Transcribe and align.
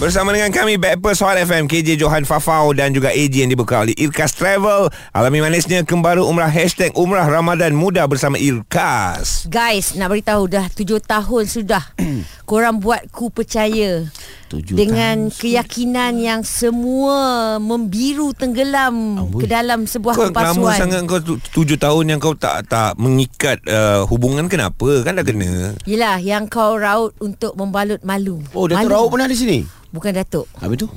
Bersama 0.00 0.32
dengan 0.32 0.48
kami 0.48 0.80
Backpast 0.80 1.20
Hot 1.20 1.36
FM 1.36 1.68
KJ 1.68 2.00
Johan 2.00 2.24
Fafau 2.24 2.72
dan 2.72 2.96
juga 2.96 3.12
AG 3.12 3.36
yang 3.36 3.52
dibuka 3.52 3.84
oleh 3.84 3.92
Irkas 4.00 4.32
Travel 4.32 4.88
Alami 5.12 5.44
manisnya 5.44 5.84
kembali 5.84 6.24
umrah 6.24 6.48
Hashtag 6.48 6.96
Umrah 6.96 7.28
Ramadan 7.28 7.76
Muda 7.76 8.08
bersama 8.08 8.40
Irkas 8.40 9.44
Guys, 9.52 9.92
nak 10.00 10.08
beritahu 10.08 10.48
dah 10.48 10.72
tujuh 10.72 11.04
tahun 11.04 11.44
sudah 11.44 11.84
korang 12.48 12.80
buatku 12.80 13.28
percaya 13.28 14.08
Tujuh 14.48 14.72
dengan 14.72 15.28
tahun 15.28 15.36
keyakinan 15.36 16.12
yang 16.16 16.40
semua 16.48 17.60
membiru 17.60 18.32
tenggelam 18.32 19.28
Amboi. 19.28 19.44
ke 19.44 19.46
dalam 19.52 19.84
sebuah 19.84 20.16
Kau 20.16 20.26
lama 20.26 20.32
kepalsuan. 20.32 20.78
sangat 20.80 21.00
kau 21.06 21.20
tu, 21.20 21.36
tujuh 21.54 21.76
tahun 21.76 22.16
yang 22.16 22.18
kau 22.18 22.32
tak 22.34 22.66
tak 22.66 22.96
mengikat 22.96 23.60
uh, 23.68 24.02
hubungan 24.08 24.48
kenapa? 24.48 25.04
Kan 25.06 25.20
dah 25.20 25.22
kena 25.28 25.76
Yelah, 25.86 26.18
yang 26.18 26.50
kau 26.50 26.74
raut 26.80 27.14
untuk 27.22 27.54
membalut 27.54 28.02
malu. 28.02 28.42
Oh 28.56 28.66
Datuk 28.66 28.82
malu. 28.82 28.90
Raub 28.90 29.12
pernah 29.14 29.30
di 29.30 29.38
sini 29.38 29.60
Bukan 29.90 30.12
Datuk. 30.12 30.46
Habis 30.56 30.76
tu 30.78 30.88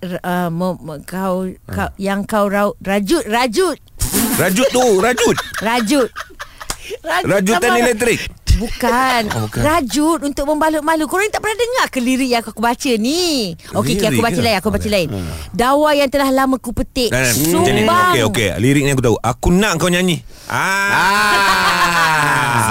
R- 0.00 0.22
uh, 0.22 0.48
me, 0.48 0.74
me, 0.80 0.94
kau, 1.04 1.44
kau 1.66 1.90
yang 1.96 2.24
kau 2.24 2.48
raut 2.48 2.72
rajut 2.80 3.20
rajut 3.28 3.76
Rajut 4.34 4.68
tu 4.72 4.84
Rajut 4.96 5.36
rajut 5.60 6.08
Rajutan 7.22 7.68
sama- 7.70 7.80
elektrik 7.80 8.20
Bukan. 8.50 9.22
Oh, 9.30 9.48
bukan. 9.48 9.62
Rajut 9.62 10.20
untuk 10.20 10.44
membalut 10.44 10.84
malu. 10.84 11.08
Korang 11.08 11.32
tak 11.32 11.40
pernah 11.40 11.56
dengar 11.56 11.86
ke 11.88 11.96
lirik 11.96 12.28
yang 12.28 12.42
aku 12.42 12.60
baca 12.60 12.92
ni? 12.92 13.56
Okey, 13.72 13.96
okay, 13.96 14.10
aku 14.10 14.20
baca 14.20 14.36
ke? 14.36 14.44
lain, 14.44 14.56
aku 14.58 14.68
baca 14.68 14.88
lain. 14.90 15.08
Dawai 15.54 15.94
yang 15.96 16.10
telah 16.12 16.28
lama 16.28 16.60
ku 16.60 16.74
petik. 16.74 17.08
Sumbang. 17.08 18.12
Okey 18.12 18.22
okey 18.26 18.48
Lirik 18.58 18.82
ni 18.84 18.92
aku 18.92 19.00
tahu 19.00 19.16
Aku 19.16 19.48
nak 19.48 19.80
kau 19.80 19.88
nyanyi 19.88 20.20
Ah. 20.44 21.79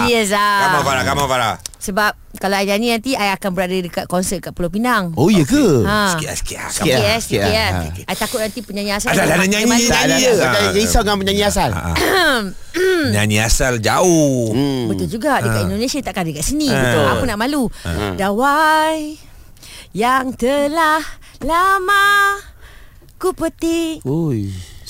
Serius 0.10 0.34
ah. 0.34 0.58
Kamu 0.66 0.80
Farah 0.82 1.04
Kamu 1.06 1.24
Farah 1.30 1.56
Sebab 1.78 2.12
kalau 2.42 2.56
I 2.56 2.66
nyanyi 2.66 2.92
nanti 2.92 3.12
I 3.14 3.30
akan 3.34 3.52
berada 3.54 3.74
dekat 3.74 4.06
konsert 4.06 4.42
kat 4.42 4.52
Pulau 4.52 4.70
Pinang. 4.70 5.14
Oh 5.14 5.30
iya 5.30 5.46
ke 5.46 5.86
Ha. 5.86 6.18
Sikit 6.18 6.28
lah 6.28 6.38
sikit 6.38 6.58
lah 6.58 6.70
Sikit 6.70 6.94
lah, 6.98 7.18
sikit 7.22 7.40
lah. 7.42 7.66
I 8.10 8.16
takut 8.16 8.40
nanti 8.40 8.60
penyanyi 8.60 8.92
asal 8.92 9.12
dah 9.12 9.26
nak 9.28 9.46
nyanyi. 9.46 9.86
Tak 9.86 10.02
ada 10.02 10.16
Nyanyi 10.16 10.26
je. 10.26 10.34
Ah. 10.42 10.72
risau 10.74 11.02
dengan 11.04 11.18
penyanyi 11.22 11.44
asal 11.46 11.70
Ah. 11.70 11.94
Nyanyi 13.14 13.38
asal 13.40 13.74
jauh 13.78 14.50
Hmm. 14.50 14.90
Betul 14.90 15.08
juga 15.08 15.40
dekat 15.40 15.70
Indonesia 15.70 16.00
takkan 16.02 16.26
dekat 16.26 16.42
sini. 16.42 16.68
Ah. 16.68 16.82
Betul. 16.82 17.06
Apa 17.06 17.24
nak 17.30 17.38
malu? 17.38 17.64
Dawai 18.18 18.98
yang 19.92 20.34
telah 20.34 21.02
lama 21.40 22.38
ku 23.16 23.30
petik 23.32 24.02
Oi. 24.06 24.50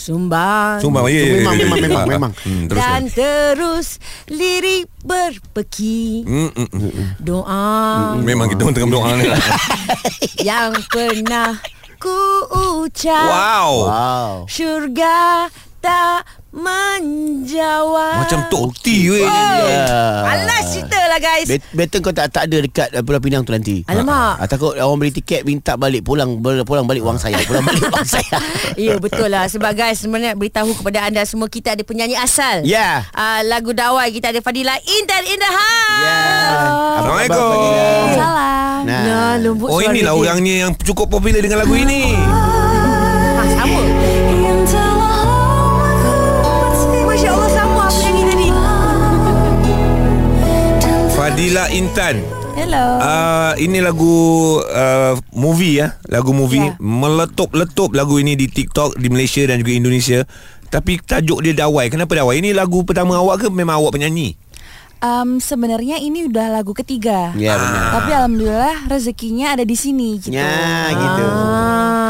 Sumbang. 0.09 0.81
Sumbang 0.81 1.05
ya, 1.05 1.13
ya, 1.13 1.21
ya, 1.21 1.33
Memang, 1.37 1.53
memang, 1.53 1.77
memang, 1.77 2.05
memang. 2.09 2.31
Hmm, 2.41 2.63
terus 2.65 2.79
dan 2.81 3.01
terus 3.13 3.87
lirik 4.25 4.89
berpeki. 5.05 6.25
Hmm, 6.25 6.49
hmm, 6.57 6.69
hmm. 6.73 7.07
doa. 7.21 8.17
Memang 8.17 8.49
kita 8.49 8.65
orang 8.65 8.73
tengah 8.73 8.89
berdoa 8.89 9.09
ni 9.21 9.25
yang 10.49 10.73
pernah 10.89 11.61
ku 12.01 12.17
ucap. 12.81 13.29
Wow. 13.29 13.71
Wow. 13.85 14.31
Syurga 14.49 15.47
tak 15.79 16.25
menjawab 16.49 18.25
Macam 18.25 18.39
Tok 18.47 18.73
T 18.77 18.87
weh 19.07 19.21
Ya. 19.21 19.85
Alas 20.25 20.63
cerita 20.69 20.97
lah 20.99 21.17
guys 21.17 21.45
Bet- 21.45 21.69
Better 21.71 21.99
kau 21.99 22.09
tak 22.09 22.29
tak 22.29 22.45
ada 22.45 22.57
dekat 22.59 22.89
uh, 22.91 23.01
Pulau 23.01 23.19
Pinang 23.19 23.41
tu 23.41 23.51
nanti. 23.51 23.85
Alamak. 23.85 24.37
Ah, 24.37 24.45
takut 24.45 24.73
orang 24.73 24.97
beli 24.97 25.11
tiket 25.11 25.43
minta 25.43 25.75
balik 25.75 26.01
pulang 26.01 26.35
pulang 26.41 26.83
balik 26.83 27.01
wang 27.01 27.15
saya. 27.15 27.37
Pulang 27.43 27.61
balik 27.63 27.85
wang 27.85 28.05
saya. 28.09 28.37
Ya 28.73 28.95
betul 28.95 29.27
lah 29.27 29.45
Sebab 29.45 29.71
guys 29.71 29.99
Sebenarnya 29.99 30.33
beritahu 30.33 30.73
kepada 30.73 31.03
anda 31.03 31.21
semua 31.23 31.45
Kita 31.45 31.73
ada 31.73 31.81
penyanyi 31.81 32.15
asal 32.15 32.63
Ya. 32.63 33.05
uh, 33.11 33.41
Lagu 33.43 33.71
Dawai 33.71 34.09
Kita 34.09 34.29
ada 34.29 34.39
Fadila 34.39 34.73
Intan 34.75 35.23
in 35.25 35.37
the 35.37 35.47
house 35.47 36.01
Ya. 36.01 36.17
Apa 36.97 36.97
Assalamualaikum. 37.19 38.05
Salam 38.15 38.57
Nah. 38.79 39.03
Nah, 39.03 39.33
lembut 39.37 39.67
Oh 39.67 39.81
inilah 39.81 40.13
dia. 40.13 40.21
orangnya 40.23 40.55
yang 40.57 40.71
cukup 40.73 41.11
popular 41.11 41.37
dengan 41.37 41.59
lagu 41.59 41.75
ini 41.75 42.15
ah, 42.15 42.48
Fadila 51.39 51.71
Intan 51.71 52.19
Hello 52.51 52.99
Uh, 52.99 53.55
ini 53.63 53.79
lagu 53.79 54.59
uh, 54.59 55.15
movie 55.31 55.79
ya, 55.79 55.95
lagu 56.11 56.35
movie 56.35 56.67
Ya. 56.67 56.75
meletup-letup 56.83 57.95
lagu 57.95 58.19
ini 58.19 58.35
di 58.35 58.51
TikTok 58.51 58.99
di 58.99 59.07
Malaysia 59.07 59.47
dan 59.47 59.63
juga 59.63 59.71
Indonesia. 59.71 60.27
Tapi 60.67 60.99
tajuk 60.99 61.39
dia 61.39 61.55
Dawai. 61.55 61.87
Kenapa 61.87 62.11
Dawai? 62.11 62.43
Ini 62.43 62.51
lagu 62.51 62.83
pertama 62.83 63.15
awak 63.23 63.47
ke 63.47 63.47
memang 63.55 63.79
awak 63.79 63.95
penyanyi? 63.95 64.35
Um, 64.99 65.39
sebenarnya 65.39 66.03
ini 66.03 66.27
udah 66.27 66.59
lagu 66.59 66.75
ketiga. 66.75 67.31
Ya 67.39 67.55
benar. 67.55 67.87
Tapi 67.95 68.11
alhamdulillah 68.19 68.77
rezekinya 68.91 69.55
ada 69.55 69.63
di 69.63 69.79
sini 69.79 70.19
gitu. 70.19 70.35
Ya 70.35 70.91
gitu. 70.91 71.23
ah. 71.23 72.08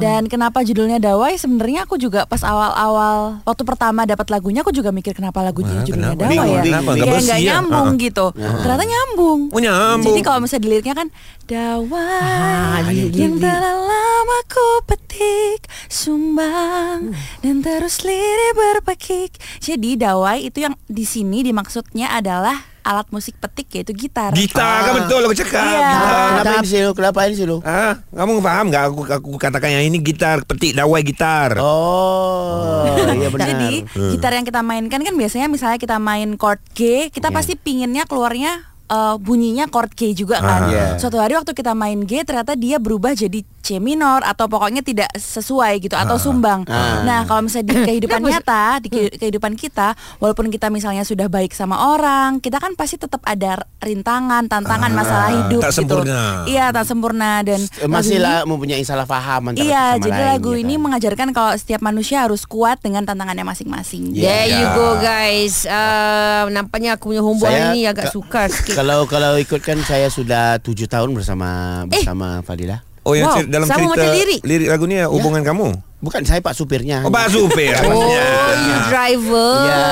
Dan 0.00 0.22
kenapa 0.26 0.60
judulnya 0.60 0.96
Dawai? 0.96 1.36
Sebenarnya 1.36 1.84
aku 1.84 1.94
juga 1.94 2.24
pas 2.24 2.40
awal-awal 2.40 3.44
waktu 3.44 3.62
pertama 3.62 4.02
dapat 4.02 4.26
lagunya 4.28 4.60
aku 4.60 4.72
juga 4.72 4.88
mikir 4.90 5.12
kenapa 5.12 5.40
lagunya 5.40 5.76
Ah, 5.76 5.84
judulnya 5.84 6.14
kenapa? 6.14 6.32
Dawai 6.32 6.48
ya. 6.50 6.62
Kenapa? 6.62 6.90
Kayak 6.94 7.20
nggak 7.22 7.38
ya? 7.38 7.50
nyambung 7.52 7.88
Ah. 7.88 8.00
gitu. 8.00 8.26
Ternyata 8.34 8.84
nyambung. 8.84 9.40
Oh 9.48 9.60
nyambung. 9.60 10.04
Jadi 10.06 10.20
kalau 10.20 10.38
misalnya 10.40 10.64
diliriknya 10.64 10.94
kan 10.96 11.08
Dawai 11.44 12.78
Ah, 12.80 12.80
lirik, 12.86 13.12
yang 13.12 13.34
lirik. 13.36 13.44
telah 13.44 13.76
lama 13.76 14.38
ku 14.46 14.66
petik 14.84 15.66
Sumbang 15.86 17.12
dan 17.38 17.60
terus 17.60 18.00
lirik 18.00 18.52
berpekik 18.52 19.30
Jadi 19.58 19.94
Dawai 19.94 20.40
itu 20.42 20.60
yang 20.60 20.78
di 20.84 21.02
sini 21.02 21.42
dimaksudnya 21.42 22.12
adalah 22.12 22.54
alat 22.82 23.08
musik 23.08 23.36
petik 23.36 23.68
yaitu 23.70 23.92
gitar 23.92 24.32
Gitar 24.32 24.82
kan 24.82 24.90
Ah. 24.90 24.96
betul 24.98 25.20
aku 25.22 25.34
cakap. 25.34 25.62
Iya. 25.62 25.80
Gitar. 25.80 26.28
Kenapa 26.30 26.52
ini 26.52 26.66
silo? 26.66 26.90
Kenapa 26.92 27.18
ini 27.22 27.34
silo? 27.34 27.56
Ah, 27.62 27.94
kamu 28.06 28.40
faham 28.40 28.66
tak 28.68 28.82
aku 28.86 29.00
aku 29.06 29.28
katakan 29.36 29.70
yang 29.70 29.84
ini 29.84 29.98
gitar 29.98 30.42
petik 30.42 30.72
Dawai 30.72 31.00
gitar. 31.00 31.56
Oh, 31.56 32.86
iya 33.12 33.28
benar. 33.28 33.46
Jadi 33.48 33.72
gitar 34.10 34.32
yang 34.32 34.44
kita 34.44 34.60
mainkan 34.60 35.00
kan 35.00 35.12
biasanya 35.12 35.46
misalnya 35.46 35.76
kita 35.76 35.96
main 35.96 36.34
chord 36.34 36.60
G, 36.72 37.08
kita 37.08 37.28
Iya. 37.28 37.36
pasti 37.36 37.52
pinginnya 37.54 38.04
keluarnya 38.04 38.64
eh, 38.90 39.14
bunyinya 39.16 39.64
chord 39.66 39.92
G 39.92 40.12
juga 40.12 40.38
kan. 40.38 40.60
Ah. 40.60 40.68
Iya. 40.68 40.86
Suatu 40.96 41.16
hari 41.16 41.32
waktu 41.32 41.52
kita 41.52 41.72
main 41.72 42.02
G 42.02 42.20
ternyata 42.20 42.52
dia 42.52 42.76
berubah 42.76 43.12
jadi 43.12 43.40
C 43.60 43.76
minor 43.76 44.20
atau 44.20 44.46
pokoknya 44.46 44.80
tidak 44.80 45.06
sesuai 45.14 45.78
gitu 45.80 45.94
atau 45.94 46.16
sumbang. 46.16 46.64
Ah. 46.66 47.00
Nah, 47.02 47.20
kalau 47.22 47.44
misalnya 47.44 47.70
di 47.70 47.76
kehidupan 47.86 48.18
nyata, 48.20 48.80
di 48.80 48.88
kehi- 48.88 49.14
kehidupan 49.14 49.54
kita, 49.54 49.92
walaupun 50.16 50.48
kita 50.48 50.68
misalnya 50.68 51.02
sudah 51.02 51.26
baik 51.26 51.52
sama 51.52 51.76
orang, 51.88 52.38
kita 52.38 52.56
kan 52.56 52.72
pasti 52.72 52.96
tetap 52.96 53.20
ada 53.22 53.62
rintangan, 53.78 54.44
tantangan, 54.44 54.90
Ah. 54.90 54.96
masalah 54.96 55.28
hidup 55.30 55.60
Tak 55.60 55.70
gitu. 55.70 55.78
sempurna. 55.78 56.20
Iya, 56.44 56.64
tak 56.70 56.84
sempurna 56.84 57.30
dan 57.42 57.60
Eh, 57.76 57.86
Masih 57.86 58.18
lah 58.18 58.42
mempunyai 58.42 58.82
salah 58.82 59.04
faham 59.04 59.50
antara 59.50 59.62
Iya, 59.62 59.84
sama 59.92 60.02
jadi 60.02 60.18
lain, 60.18 60.28
lagu 60.32 60.50
ya 60.50 60.58
ini 60.58 60.74
kan? 60.74 60.82
mengajarkan 60.82 61.28
kalau 61.30 61.52
setiap 61.54 61.80
manusia 61.80 62.18
harus 62.20 62.42
kuat 62.44 62.80
dengan 62.80 63.04
tantangannya 63.04 63.44
masing-masing. 63.44 64.12
Ya. 64.12 64.24
There 64.24 64.46
you 64.50 64.64
Ya. 64.64 64.74
go 64.74 64.88
guys 64.96 65.54
uh, 65.64 66.18
Nampaknya 66.50 66.96
aku 66.96 67.10
punya 67.10 67.20
homework 67.20 67.46
Saya- 67.46 67.68
hari 67.68 67.76
ni 67.76 67.82
agak 67.84 68.08
ka- 68.08 68.12
sukar 68.12 68.48
sikit 68.48 68.74
Kalau 68.80 69.04
kalau 69.04 69.36
ikutkan 69.36 69.76
saya 69.84 70.08
sudah 70.08 70.56
tujuh 70.56 70.88
tahun 70.88 71.12
bersama 71.12 71.84
Eh. 71.84 72.00
bersama 72.00 72.40
Fadila. 72.40 72.80
Oh 73.10 73.14
yang 73.18 73.26
Wow, 73.26 73.36
cer- 73.42 73.50
dalam 73.50 73.66
sama 73.66 73.78
cerita 73.82 73.90
macam 73.90 74.14
lirik. 74.14 74.40
lirik 74.46 74.68
lagu 74.70 74.84
ni 74.86 75.02
hubungan 75.02 75.42
kamu. 75.42 75.68
Bukan 76.00 76.24
saya 76.24 76.40
pak 76.40 76.56
supirnya. 76.56 77.04
Oh 77.04 77.12
Pak 77.12 77.28
Supir 77.28 77.76
Oh 77.84 78.08
you 78.56 78.76
driver 78.88 79.52
Ya, 79.68 79.84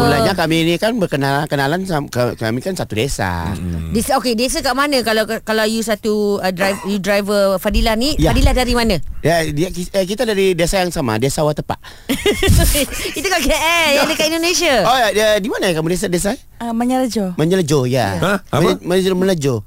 mulanya 0.00 0.32
kami 0.32 0.64
ini 0.64 0.80
kan 0.80 0.96
berkenalan 0.96 1.44
kenalan 1.44 1.84
sama, 1.84 2.08
kami 2.40 2.64
kan 2.64 2.72
satu 2.72 2.96
desa. 2.96 3.52
Desa 3.92 4.16
okay, 4.16 4.32
desa 4.32 4.64
kat 4.64 4.72
mana 4.72 5.04
kalau 5.04 5.28
kalau 5.44 5.68
you 5.68 5.84
satu 5.84 6.40
uh, 6.40 6.48
drive 6.48 6.80
you 6.88 6.96
driver 6.96 7.60
Fadila 7.60 7.92
ni, 7.92 8.16
Ya. 8.16 8.32
Fadila 8.32 8.56
dari 8.56 8.72
mana? 8.72 8.96
Ya, 9.20 9.44
dia 9.44 9.68
eh, 9.68 10.04
kita 10.08 10.24
dari 10.24 10.56
desa 10.56 10.80
yang 10.80 10.88
sama, 10.88 11.20
Desa 11.20 11.44
Watepak. 11.44 11.76
Itu 13.18 13.26
kat 13.28 13.42
KL 13.44 13.88
yang 13.92 14.08
dekat 14.08 14.32
Indonesia. 14.32 14.88
Oh, 14.88 14.96
ya, 14.96 15.08
dia, 15.12 15.28
di 15.36 15.52
mana 15.52 15.68
kamu 15.76 15.92
desa 15.92 16.08
desa? 16.08 16.32
Uh, 16.58 16.72
Menyerejo. 16.72 17.36
Menjelejo 17.36 17.84
ya. 17.84 18.16
Hah? 18.18 18.38
Apa? 18.48 18.80
Menjelejo 18.80 19.60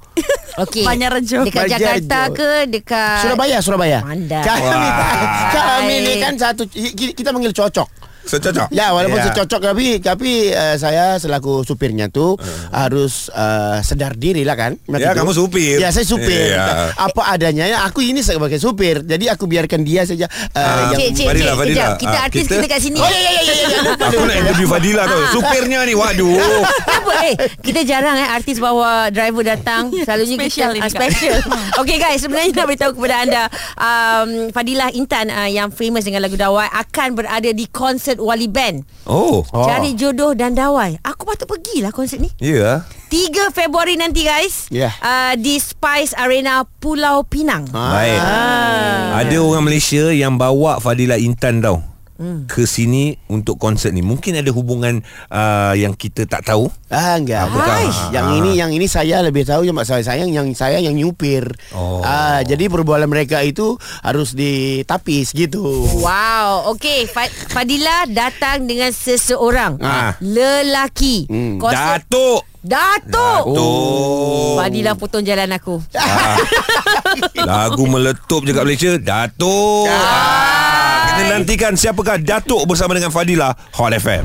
Okey. 0.58 0.82
Banjarjo. 0.82 1.44
Dekat 1.44 1.68
Banjarjo. 1.68 1.84
Jakarta 2.00 2.18
ke 2.32 2.48
dekat 2.66 3.20
Surabaya, 3.20 3.56
Surabaya. 3.60 3.98
Mandai. 4.00 4.40
Kami, 4.40 4.88
kami 5.56 5.94
ni 6.00 6.12
kan 6.16 6.34
satu 6.34 6.64
ki- 6.64 7.12
kita 7.12 7.28
manggil 7.30 7.52
cocok. 7.52 7.88
So 8.26 8.36
cocok. 8.36 8.68
Ya 8.70 8.90
walaupun 8.90 9.16
Ya. 9.16 9.30
secocok 9.30 9.60
tapi 9.64 9.86
tapi 9.98 10.30
uh, 10.50 10.74
saya 10.74 11.14
selaku 11.16 11.62
supirnya 11.62 12.06
tu 12.06 12.34
harus 12.68 13.30
uh, 13.30 13.78
sedar 13.80 14.12
diri 14.12 14.42
lah 14.42 14.54
kan. 14.54 14.74
Ya, 14.84 15.08
Waktu 15.08 15.16
kamu 15.16 15.32
supir. 15.32 15.76
Ya 15.78 15.88
saya 15.88 16.02
supir. 16.02 16.52
Ya. 16.52 16.90
Apa 16.92 17.22
adanya 17.28 17.64
ya 17.64 17.78
aku 17.80 18.02
ini 18.02 18.20
sebagai 18.20 18.58
supir. 18.58 19.00
Jadi 19.00 19.26
aku 19.26 19.46
biarkan 19.46 19.80
dia 19.80 20.02
saja 20.02 20.26
uh, 20.26 20.58
Ah, 20.58 20.90
yang 20.90 21.00
Cik, 21.06 21.10
cik, 21.14 21.26
Fadila, 21.26 21.46
cik, 21.46 21.56
Fadila. 21.56 21.72
kejap. 21.72 21.90
Kita 21.96 22.10
Ah, 22.12 22.26
artis 22.26 22.40
kita- 22.42 22.54
kita 22.56 22.66
kat 22.66 22.80
sini. 22.80 22.98
Oh 22.98 23.06
ya 23.06 23.20
ya 23.20 23.30
ya 23.30 23.42
ya. 23.42 23.54
ya. 23.54 23.78
Lupa, 23.86 24.04
Aku 24.06 24.20
nak 24.20 24.36
interview 24.36 24.66
Fadila 24.68 25.02
tau. 25.04 25.20
Supirnya 25.32 25.78
ni 25.82 25.94
waduh. 25.94 26.36
Apa 26.98 27.12
eh 27.24 27.34
kita 27.60 27.80
jarang 27.82 28.16
eh 28.16 28.28
artis 28.28 28.58
bawa 28.58 28.90
driver 29.08 29.44
datang 29.44 29.94
selalunya 30.04 30.34
Special 30.36 30.70
kita 30.70 30.76
ini, 30.76 30.80
uh, 30.80 30.90
special. 30.90 31.36
Okey 31.80 31.96
guys 31.96 32.18
sebenarnya 32.18 32.50
nak 32.52 32.66
beritahu 32.66 32.90
kepada 32.92 33.14
anda 33.20 33.42
um, 33.76 34.28
Fadilah 34.50 34.90
Intan 34.90 35.28
uh, 35.28 35.46
yang 35.46 35.70
famous 35.70 36.02
dengan 36.02 36.20
lagu 36.20 36.34
Dawai 36.34 36.66
akan 36.66 37.08
berada 37.14 37.48
di 37.48 37.66
konsert 37.66 38.15
Wali 38.18 38.46
Band. 38.46 38.82
Oh. 39.04 39.42
Oh. 39.46 39.64
Cari 39.64 39.94
jodoh 39.94 40.32
dan 40.32 40.52
Dawai. 40.52 40.98
Aku 41.00 41.24
patut 41.24 41.46
pergilah 41.46 41.90
konsert 41.90 42.18
ni. 42.18 42.30
Ya. 42.36 42.84
3 43.06 43.54
Februari 43.54 43.94
nanti 43.94 44.26
guys 44.26 44.66
Ya. 44.66 44.90
uh, 44.98 45.38
Di 45.38 45.62
Spice 45.62 46.10
Arena 46.18 46.66
Pulau 46.66 47.22
Pinang 47.22 47.70
Baik. 47.70 48.18
Ah. 48.18 49.22
Ada 49.22 49.38
orang 49.38 49.62
Malaysia 49.62 50.10
yang 50.10 50.34
bawa 50.34 50.82
Fadila 50.82 51.14
Intan 51.14 51.62
tau. 51.62 51.95
Hmm. 52.16 52.48
ke 52.48 52.64
sini 52.64 53.12
untuk 53.26 53.56
konsert 53.56 53.92
ni 53.92 54.00
mungkin 54.00 54.32
ada 54.34 54.48
hubungan 54.48 55.00
uh, 55.28 55.72
yang 55.72 55.92
kita 55.92 56.24
tak 56.24 56.42
tahu 56.42 56.72
Ah 56.86 57.14
enggak. 57.14 57.50
Bukan. 57.50 57.76
Aish. 57.82 58.00
Yang 58.08 58.26
Ah. 58.26 58.36
ini 58.36 58.50
yang 58.54 58.70
ini 58.70 58.86
saya 58.86 59.20
lebih 59.20 59.42
tahu 59.42 59.62
yang 59.62 59.74
saya 59.82 60.00
sayang 60.00 60.30
yang 60.30 60.48
saya 60.52 60.78
yang 60.78 60.94
nyupir. 60.94 61.44
Oh. 61.70 62.00
Ah 62.00 62.40
jadi 62.40 62.66
perbualan 62.66 63.04
mereka 63.04 63.42
itu 63.42 63.74
harus 64.00 64.32
ditapis 64.32 65.30
gitu. 65.30 65.84
Wow 65.98 66.72
Okey 66.72 67.04
Fa- 67.06 67.28
Fadila 67.50 68.06
datang 68.06 68.64
dengan 68.64 68.88
seseorang 68.88 69.76
Ah. 69.78 70.14
Lelaki 70.18 71.26
Hmm. 71.26 71.58
Datuk 71.58 72.46
Datuk 72.62 73.44
Datuk 73.46 74.56
Fadila 74.56 74.94
potong 74.94 75.22
jalan 75.22 75.50
aku 75.50 75.78
Ah. 75.92 76.38
Lagu 77.36 77.84
meletup 77.84 78.40
je 78.40 78.50
kat 78.50 78.62
Malaysia 78.62 78.90
Datuk 78.96 79.86
ah. 79.86 80.45
Kita 81.16 81.32
nantikan 81.32 81.72
siapakah 81.80 82.20
Datuk 82.20 82.68
bersama 82.68 82.92
dengan 82.92 83.08
Fadila 83.08 83.56
Hot 83.80 83.88
FM 83.88 84.20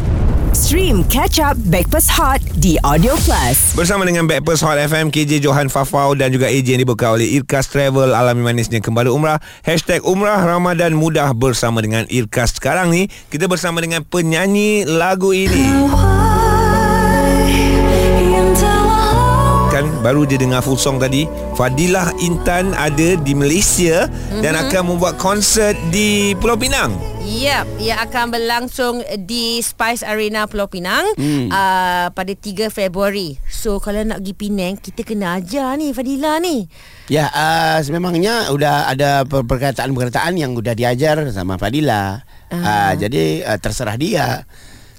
Stream 0.52 1.08
Catch 1.08 1.40
Up 1.40 1.56
Backpass 1.72 2.12
Hot 2.12 2.44
di 2.60 2.76
Audio 2.84 3.16
Plus. 3.24 3.72
Bersama 3.80 4.04
dengan 4.04 4.28
Backpers 4.28 4.60
Hot 4.60 4.76
FM 4.76 5.08
KJ 5.08 5.40
Johan 5.40 5.72
Fafau 5.72 6.12
Dan 6.20 6.36
juga 6.36 6.52
AJ 6.52 6.76
yang 6.76 6.84
dibuka 6.84 7.16
oleh 7.16 7.32
Irkas 7.32 7.72
Travel 7.72 8.12
Alami 8.12 8.44
manisnya 8.44 8.84
kembali 8.84 9.08
umrah. 9.08 9.40
Hashtag 9.64 10.04
umrah 10.04 10.44
Ramadan 10.44 10.92
mudah 10.92 11.32
Bersama 11.32 11.80
dengan 11.80 12.04
Irkas. 12.12 12.60
Sekarang 12.60 12.92
ni 12.92 13.08
Kita 13.32 13.48
bersama 13.48 13.80
dengan 13.80 14.04
penyanyi 14.04 14.84
lagu 14.84 15.32
ini. 15.32 15.72
Kan 15.96 16.21
baru 20.02 20.26
je 20.26 20.36
dengar 20.42 20.66
full 20.66 20.78
song 20.78 20.98
tadi 20.98 21.30
Fadilah 21.54 22.12
Intan 22.20 22.74
ada 22.74 23.16
di 23.16 23.34
Malaysia 23.38 24.10
mm-hmm. 24.10 24.42
Dan 24.42 24.54
akan 24.58 24.84
membuat 24.94 25.22
konsert 25.22 25.78
di 25.94 26.34
Pulau 26.42 26.58
Pinang 26.58 27.12
Yep, 27.22 27.78
ia 27.78 28.02
akan 28.02 28.34
berlangsung 28.34 29.06
di 29.30 29.62
Spice 29.62 30.02
Arena 30.02 30.50
Pulau 30.50 30.66
Pinang 30.66 31.06
hmm. 31.14 31.54
uh, 31.54 32.10
pada 32.10 32.34
3 32.34 32.74
Februari. 32.74 33.38
So 33.46 33.78
kalau 33.78 34.02
nak 34.02 34.26
pergi 34.26 34.34
Penang, 34.34 34.82
kita 34.82 35.06
kena 35.06 35.38
ajar 35.38 35.78
ni 35.78 35.94
Fadila 35.94 36.42
ni. 36.42 36.66
Ya, 37.14 37.30
uh, 37.30 37.78
sememangnya 37.86 38.50
udah 38.50 38.90
ada 38.90 39.22
per- 39.30 39.46
perkataan-perkataan 39.46 40.34
yang 40.34 40.58
udah 40.58 40.74
diajar 40.74 41.22
sama 41.30 41.62
Fadila. 41.62 42.26
Ah. 42.50 42.58
Uh, 42.58 42.92
jadi 42.98 43.46
uh, 43.46 43.58
terserah 43.62 44.02
dia. 44.02 44.50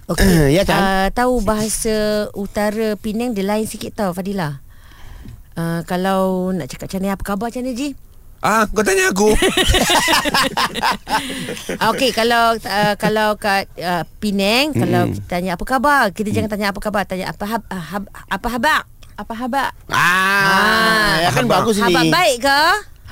Okey. 0.06 0.54
ya 0.56 0.62
kan? 0.62 0.78
Uh, 0.78 1.08
tahu 1.10 1.42
bahasa 1.42 2.30
utara 2.38 2.94
Penang 3.02 3.34
dia 3.34 3.42
lain 3.42 3.66
sikit 3.66 3.98
tau 3.98 4.14
Fadila. 4.14 4.61
Uh, 5.52 5.84
kalau 5.84 6.48
nak 6.56 6.72
cakap 6.72 6.88
macam 6.88 7.00
ni 7.04 7.10
apa 7.12 7.24
khabar 7.24 7.46
macam 7.52 7.62
ni 7.64 7.72
Ji? 7.76 7.88
Ah, 8.42 8.66
kau 8.66 8.82
tanya 8.82 9.14
aku 9.14 9.30
Okey, 11.94 12.10
kalau 12.10 12.58
uh, 12.58 12.94
kalau 12.98 13.38
kat 13.38 13.70
uh, 13.78 14.02
Penang, 14.18 14.74
hmm. 14.74 14.80
kalau 14.82 15.02
kita 15.14 15.26
tanya 15.30 15.54
apa 15.54 15.62
khabar, 15.62 16.10
kita 16.10 16.34
jangan 16.34 16.50
tanya 16.50 16.74
apa 16.74 16.82
khabar, 16.82 17.06
tanya 17.06 17.30
apa 17.30 17.44
hab, 17.46 17.62
uh, 17.70 17.78
hab, 17.78 18.10
apa 18.10 18.48
habak? 18.50 18.82
Apa 19.14 19.34
haba? 19.38 19.70
Ah, 19.92 21.22
ya 21.22 21.30
kan 21.30 21.46
Habak. 21.46 21.62
bagus 21.62 21.78
ni. 21.78 21.86
Habak 21.86 22.04
baik 22.10 22.36
ke? 22.42 22.60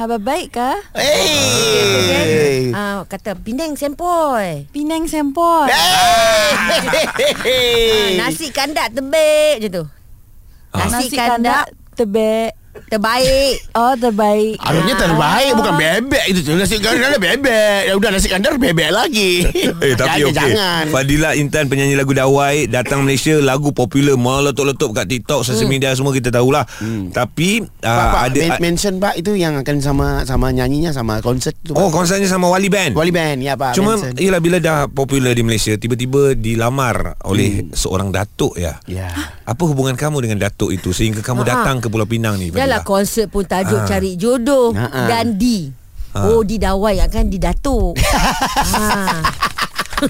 Haba 0.01 0.17
baik 0.17 0.57
ke? 0.57 0.71
Hey. 0.97 2.73
Uh, 2.73 3.05
kata 3.05 3.37
Penang 3.37 3.77
sempoi. 3.77 4.65
Penang 4.73 5.05
sempoi. 5.07 5.69
Hey. 7.45 8.19
Ah, 8.19 8.27
nasi 8.27 8.51
kandak 8.51 8.97
tebik 8.97 9.63
je 9.63 9.69
tu. 9.69 9.85
Ah. 10.73 10.89
Nasi, 10.91 11.07
Nasi 11.07 11.15
kandak, 11.15 11.71
tebek. 12.01 12.60
Terbaik. 12.87 13.57
Oh 13.73 13.95
terbaik. 13.95 14.57
Harusnya 14.59 14.95
terbaik 14.95 15.53
bukan 15.55 15.75
bebek 15.75 16.25
itu 16.27 16.41
tu. 16.41 16.53
Nasi 16.55 16.79
kandar 16.79 17.17
bebek. 17.17 17.81
Ya 17.87 17.95
udah 17.95 18.11
nasi 18.11 18.27
kandar 18.27 18.55
bebek 18.57 18.91
lagi. 18.91 19.33
Eh 19.81 19.97
tapi 19.97 20.21
jangan, 20.23 20.29
okey. 20.29 20.37
jangan. 20.37 20.85
Fadila 20.93 21.31
Intan 21.33 21.65
penyanyi 21.67 21.97
lagu 21.97 22.13
Dawai 22.13 22.69
datang 22.69 23.03
Malaysia 23.03 23.33
lagu 23.41 23.73
popular 23.73 24.13
meletup-letup 24.15 24.93
kat 24.93 25.09
TikTok, 25.09 25.41
sosial 25.41 25.67
media 25.67 25.89
semua 25.93 26.13
kita 26.13 26.29
tahulah. 26.29 26.69
Tapi 27.09 27.65
Pak, 27.81 27.87
uh, 27.87 28.09
Pak, 28.13 28.23
ada 28.29 28.41
men- 28.55 28.61
mention 28.61 28.95
Pak 28.99 29.15
itu 29.17 29.33
yang 29.35 29.57
akan 29.57 29.77
sama 29.81 30.07
sama 30.23 30.53
nyanyinya 30.53 30.93
sama 30.93 31.19
konsert 31.21 31.57
tu. 31.61 31.73
Oh, 31.73 31.89
Pak. 31.89 31.97
konsernya 31.97 32.29
sama 32.29 32.47
Wali 32.47 32.69
Band. 32.69 32.93
Wali 32.93 33.09
Band 33.09 33.41
ya 33.41 33.57
Pak. 33.57 33.73
Cuma 33.73 33.97
mention. 33.97 34.21
ialah 34.21 34.41
bila 34.41 34.57
dah 34.61 34.85
popular 34.87 35.33
di 35.33 35.41
Malaysia 35.41 35.73
tiba-tiba 35.75 36.37
dilamar 36.37 37.17
oleh 37.25 37.73
seorang 37.73 38.13
datuk 38.13 38.55
ya. 38.55 38.77
Ya. 38.85 39.09
Apa 39.43 39.65
hubungan 39.65 39.97
kamu 39.97 40.21
dengan 40.21 40.39
datuk 40.45 40.71
itu 40.71 40.93
sehingga 40.93 41.25
kamu 41.25 41.43
Ha-ha. 41.43 41.51
datang 41.65 41.77
ke 41.81 41.89
Pulau 41.89 42.05
Pinang 42.05 42.37
ni? 42.37 42.53
Dah 42.53 42.69
lah 42.71 42.81
konsert 42.81 43.27
pun 43.27 43.43
tajuk 43.43 43.77
Ah. 43.77 43.85
cari 43.85 44.15
jodoh 44.15 44.71
Ah, 44.73 44.87
ah. 44.87 45.07
dan 45.07 45.35
di. 45.35 45.67
Ah. 46.11 46.27
Oh 46.29 46.41
di 46.41 46.57
dawai 46.57 47.03
kan 47.07 47.27
di 47.27 47.37
datuk. 47.37 47.99
ha. 47.99 49.19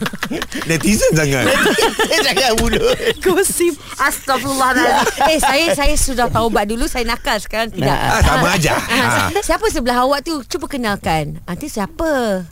Netizen 0.63 1.11
sangat. 1.13 1.51
Jangan 2.27 2.53
mulut. 2.57 2.95
Gosip. 3.19 3.75
Astagfirullahaladzim. 3.97 5.27
eh 5.27 5.39
saya 5.39 5.67
saya 5.75 5.95
sudah 5.95 6.29
taubat 6.29 6.65
dulu 6.65 6.87
saya 6.87 7.03
nakal 7.05 7.35
sekarang 7.37 7.75
tidak. 7.75 7.91
ah, 7.91 8.23
sama 8.23 8.55
aja. 8.55 8.79
Ah, 8.79 9.27
Ah. 9.27 9.43
Siapa 9.43 9.67
sebelah 9.67 10.05
awak 10.05 10.23
tu? 10.23 10.39
Cuba 10.47 10.69
kenalkan. 10.69 11.43
Nanti 11.43 11.67
siapa? 11.67 12.45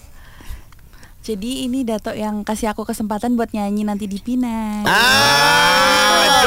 Jadi 1.20 1.62
ini 1.62 1.84
Datuk 1.84 2.16
yang 2.16 2.40
kasih 2.40 2.72
aku 2.72 2.82
kesempatan 2.82 3.36
buat 3.36 3.52
nyanyi 3.52 3.84
nanti 3.84 4.08
di 4.08 4.16
Pinang. 4.16 4.82
Ah, 4.82 5.97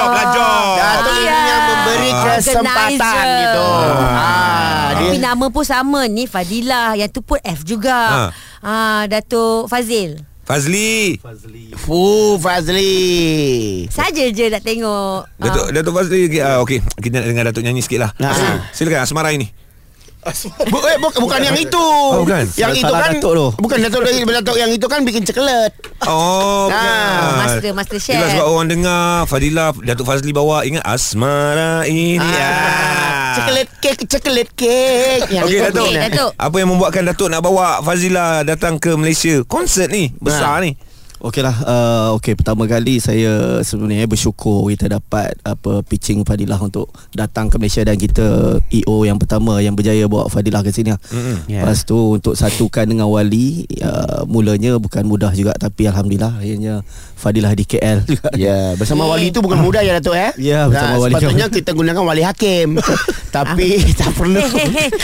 job 0.01 0.09
lah 0.11 0.25
job. 0.31 0.65
Datuk 0.73 1.15
ini 1.15 1.41
yang 1.43 1.61
memberi 1.63 2.09
Ah. 2.11 2.21
kesempatan 2.33 2.97
Organizer. 2.97 3.39
gitu. 3.39 3.67
Ah, 4.11 4.83
Tapi 4.91 5.03
dia 5.07 5.19
nama 5.23 5.45
pun 5.47 5.63
sama 5.63 6.01
ni 6.05 6.23
Fadila 6.25 6.93
Yang 6.93 7.09
tu 7.11 7.21
pun 7.21 7.37
F 7.39 7.59
juga 7.63 8.29
ah. 8.59 9.03
Datuk 9.05 9.65
Fazil 9.67 10.17
Fazli. 10.41 11.15
Fu 11.77 12.35
Fazli. 12.35 13.87
Saja 13.87 14.25
je 14.25 14.45
nak 14.47 14.59
tengok 14.59 15.23
Datuk 15.37 15.65
Datuk 15.71 15.93
Fazli 15.95 16.27
uh, 16.35 16.59
okey 16.59 16.83
kita 16.97 17.13
nak 17.15 17.25
dengar 17.25 17.43
Datuk 17.45 17.63
nyanyi 17.63 17.79
sikit 17.79 17.99
lah. 17.99 18.11
Ah. 18.19 18.59
Silakan 18.71 19.01
Asmara 19.01 19.31
ini. 19.31 19.47
Bu, 20.69 20.77
eh, 20.83 20.95
bu, 20.95 21.09
bukan 21.17 21.39
yang 21.41 21.57
itu. 21.57 21.81
Oh, 21.81 22.21
bukan. 22.21 22.45
Yang 22.53 22.71
itu 22.77 22.85
Salah 22.85 23.01
kan 23.01 23.17
Datuk 23.17 23.31
tu. 23.33 23.47
Bukan 23.57 23.77
Datuk 23.81 24.01
dari 24.01 24.21
Datuk 24.21 24.55
yang 24.55 24.69
itu 24.69 24.85
kan 24.85 25.01
bikin 25.01 25.25
coklat. 25.25 25.73
Oh, 26.03 26.69
Ah, 26.69 26.69
bukan. 26.69 27.37
Master- 27.39 27.73
master 27.73 27.97
chef. 27.97 28.13
Itulah 28.13 28.29
sebab 28.31 28.45
orang 28.47 28.67
dengar 28.69 29.01
Fadila 29.25 29.73
Datuk 29.75 30.05
Fazli 30.05 30.29
bawa 30.29 30.61
ingat 30.61 30.85
Asmara 30.85 31.85
ini. 31.85 32.21
Ah. 32.21 33.33
Coklat 33.33 33.67
cake, 33.79 34.03
coklat 34.05 34.49
cake. 34.53 35.25
Yang 35.31 35.43
Okey 35.43 35.55
itu 35.55 35.65
Datuk. 35.65 35.85
Okey, 35.87 35.97
Datuk. 35.99 36.31
Apa 36.35 36.55
yang 36.55 36.69
membuatkan 36.69 37.03
Datuk 37.03 37.27
nak 37.27 37.41
bawa 37.41 37.81
Fazila 37.81 38.25
datang 38.43 38.77
ke 38.77 38.93
Malaysia? 38.93 39.41
Konsert 39.43 39.89
ni 39.89 40.13
besar 40.15 40.59
Ha. 40.59 40.63
ni. 40.63 40.77
Okeylah, 41.21 41.53
uh, 41.69 42.07
okey 42.17 42.33
pertama 42.33 42.65
kali 42.65 42.97
saya 42.97 43.61
sebenarnya 43.61 44.09
bersyukur 44.09 44.65
kita 44.73 44.89
dapat 44.89 45.37
apa 45.45 45.85
pitching 45.85 46.25
Fadilah 46.25 46.57
untuk 46.57 46.89
datang 47.13 47.45
ke 47.45 47.61
Malaysia 47.61 47.85
dan 47.85 47.93
kita 47.93 48.57
EO 48.73 49.05
yang 49.05 49.21
pertama 49.21 49.61
yang 49.61 49.77
berjaya 49.77 50.09
bawa 50.09 50.25
Fadilah 50.33 50.65
ke 50.65 50.73
sini. 50.73 50.89
Mm-mm. 50.89 51.45
Yeah. 51.45 51.61
Lepas 51.61 51.85
tu 51.85 52.17
untuk 52.17 52.33
satukan 52.33 52.89
dengan 52.89 53.05
Wali 53.05 53.69
uh, 53.85 54.25
mulanya 54.25 54.81
bukan 54.81 55.05
mudah 55.05 55.29
juga 55.37 55.53
tapi 55.61 55.85
alhamdulillah 55.85 56.41
akhirnya 56.41 56.81
Fadilah 57.21 57.53
di 57.53 57.63
KL 57.63 58.01
juga. 58.09 58.33
Ya, 58.33 58.73
bersama 58.73 59.05
wali 59.05 59.29
itu 59.29 59.37
bukan 59.37 59.61
mudah 59.61 59.79
ya 59.79 59.95
Datuk 59.95 60.13
eh? 60.13 60.33
Ya, 60.51 60.65
bersama 60.65 60.89
Nah, 60.89 60.99
wali. 60.99 61.13
Sepatutnya 61.13 61.47
kita 61.47 61.71
gunakan 61.71 62.01
wali 62.01 62.21
hakim. 62.21 62.81
Tapi 63.35 63.67
tak 63.93 64.11
perlu. 64.11 64.41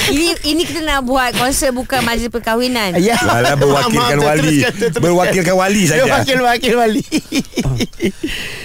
Ini 0.10 0.28
ini 0.44 0.62
kita 0.62 0.82
nak 0.82 1.06
buat 1.06 1.32
konsert 1.32 1.72
bukan 1.72 2.02
majlis 2.02 2.28
perkahwinan. 2.28 2.98
Ya. 2.98 3.16
Walah 3.18 3.54
berwakilkan 3.54 4.18
Maaf, 4.18 4.30
wali. 4.34 4.58
Berwakilkan 4.98 5.56
wali 5.56 5.82
saja. 5.86 6.04
Wakil 6.04 6.40
wakil 6.42 6.74
wali. 6.76 7.06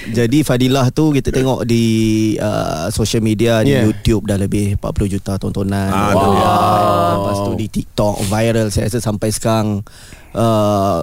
Jadi 0.09 0.43
Fadilah 0.43 0.91
tu 0.91 1.11
kita 1.11 1.31
tengok 1.31 1.63
di 1.63 1.85
uh, 2.37 2.89
social 2.89 3.21
media 3.21 3.61
di 3.61 3.71
Yeah. 3.73 3.89
YouTube 3.89 4.27
dah 4.27 4.37
lebih 4.37 4.77
40 4.77 4.85
juta 5.11 5.33
tontonan. 5.37 5.89
Ah, 5.89 6.13
Wow. 6.13 7.15
Lepas 7.17 7.39
tu 7.43 7.53
di 7.55 7.67
TikTok 7.67 8.21
viral 8.23 8.69
saya 8.69 8.85
rasa 8.87 9.01
sampai 9.01 9.29
sekarang 9.31 9.81
uh, 10.33 11.01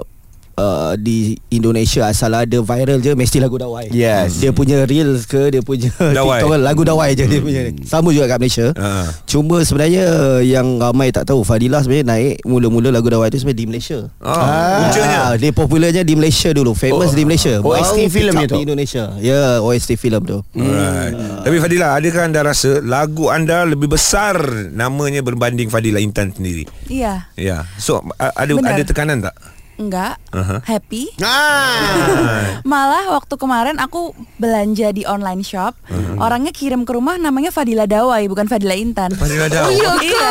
Uh, 0.60 0.94
di 0.96 1.18
Indonesia 1.50 2.04
asal 2.04 2.36
ada 2.36 2.60
viral 2.60 3.00
je 3.00 3.16
mesti 3.16 3.40
lagu 3.40 3.56
Dawai. 3.56 3.88
Yes. 3.90 4.40
Dia 4.40 4.52
punya 4.52 4.84
reels 4.84 5.24
ke 5.24 5.48
dia 5.50 5.64
punya 5.64 5.88
Dawai. 5.96 6.44
TikTok 6.44 6.60
lagu 6.60 6.84
Dawai 6.84 7.16
je 7.16 7.24
dia 7.26 7.40
punya. 7.40 7.72
Sama 7.84 8.12
juga 8.12 8.28
kat 8.28 8.40
Malaysia. 8.40 8.68
Ha. 8.74 9.08
Cuma 9.24 9.64
sebenarnya 9.64 10.04
yang 10.42 10.76
ramai 10.78 11.10
tak 11.10 11.24
tahu 11.26 11.42
Fadilah 11.42 11.80
sebenarnya 11.80 12.08
naik 12.10 12.44
mula-mula 12.44 12.92
lagu 12.92 13.08
Dawai 13.08 13.30
tu 13.30 13.40
sebenarnya 13.40 13.56
di 13.58 13.68
Malaysia. 13.68 14.00
Ah, 14.20 14.84
puncanya. 14.84 15.18
Ah, 15.22 15.34
dia 15.34 15.52
popularnya 15.52 16.04
di 16.04 16.14
Malaysia 16.14 16.52
dulu 16.52 16.74
Famous 16.74 17.12
Oh, 17.12 17.16
di 17.16 17.24
Malaysia 17.24 17.54
OST 17.58 17.96
Baru 17.96 18.10
filem 18.10 18.34
pick 18.34 18.42
up 18.42 18.44
itu? 18.44 18.56
Di 18.56 18.64
Indonesia 18.66 19.04
Ya 19.20 19.42
OST 19.60 19.90
filem 19.96 20.22
tu 20.22 20.38
Alright. 20.52 21.14
Tapi 21.40 21.56
Fadila, 21.58 21.94
adakah 21.94 22.24
anda 22.26 22.42
rasa 22.44 22.82
lagu 22.82 23.30
anda 23.30 23.64
lebih 23.64 23.88
besar 23.88 24.36
namanya 24.70 25.22
berbanding 25.22 25.70
Fadila 25.70 25.98
Intan 25.98 26.36
sendiri? 26.36 26.68
Iya. 26.86 27.32
Ya. 27.34 27.64
So 27.78 28.04
a- 28.18 28.36
ada 28.36 28.52
Benar. 28.52 28.76
ada 28.76 28.84
tekanan 28.84 29.18
tak? 29.22 29.36
Enggak 29.80 30.20
Aha. 30.30 30.60
happy. 30.62 31.08
Ah. 31.20 32.60
Malah 32.70 33.10
waktu 33.10 33.34
kemarin 33.34 33.80
aku 33.80 34.12
belanja 34.36 34.92
di 34.92 35.04
online 35.04 35.42
shop, 35.42 35.72
Uh-huh. 35.90 36.20
orangnya 36.22 36.52
kirim 36.52 36.84
ke 36.84 36.92
rumah 36.92 37.16
namanya 37.16 37.50
Fadila 37.50 37.84
Dawai 37.84 38.28
bukan 38.28 38.46
Fadila 38.46 38.76
Intan. 38.76 39.10
Fadila 39.12 39.48
Oh 39.48 39.50
Dawai. 39.50 39.74
ya? 39.74 39.92
Iya, 40.00 40.30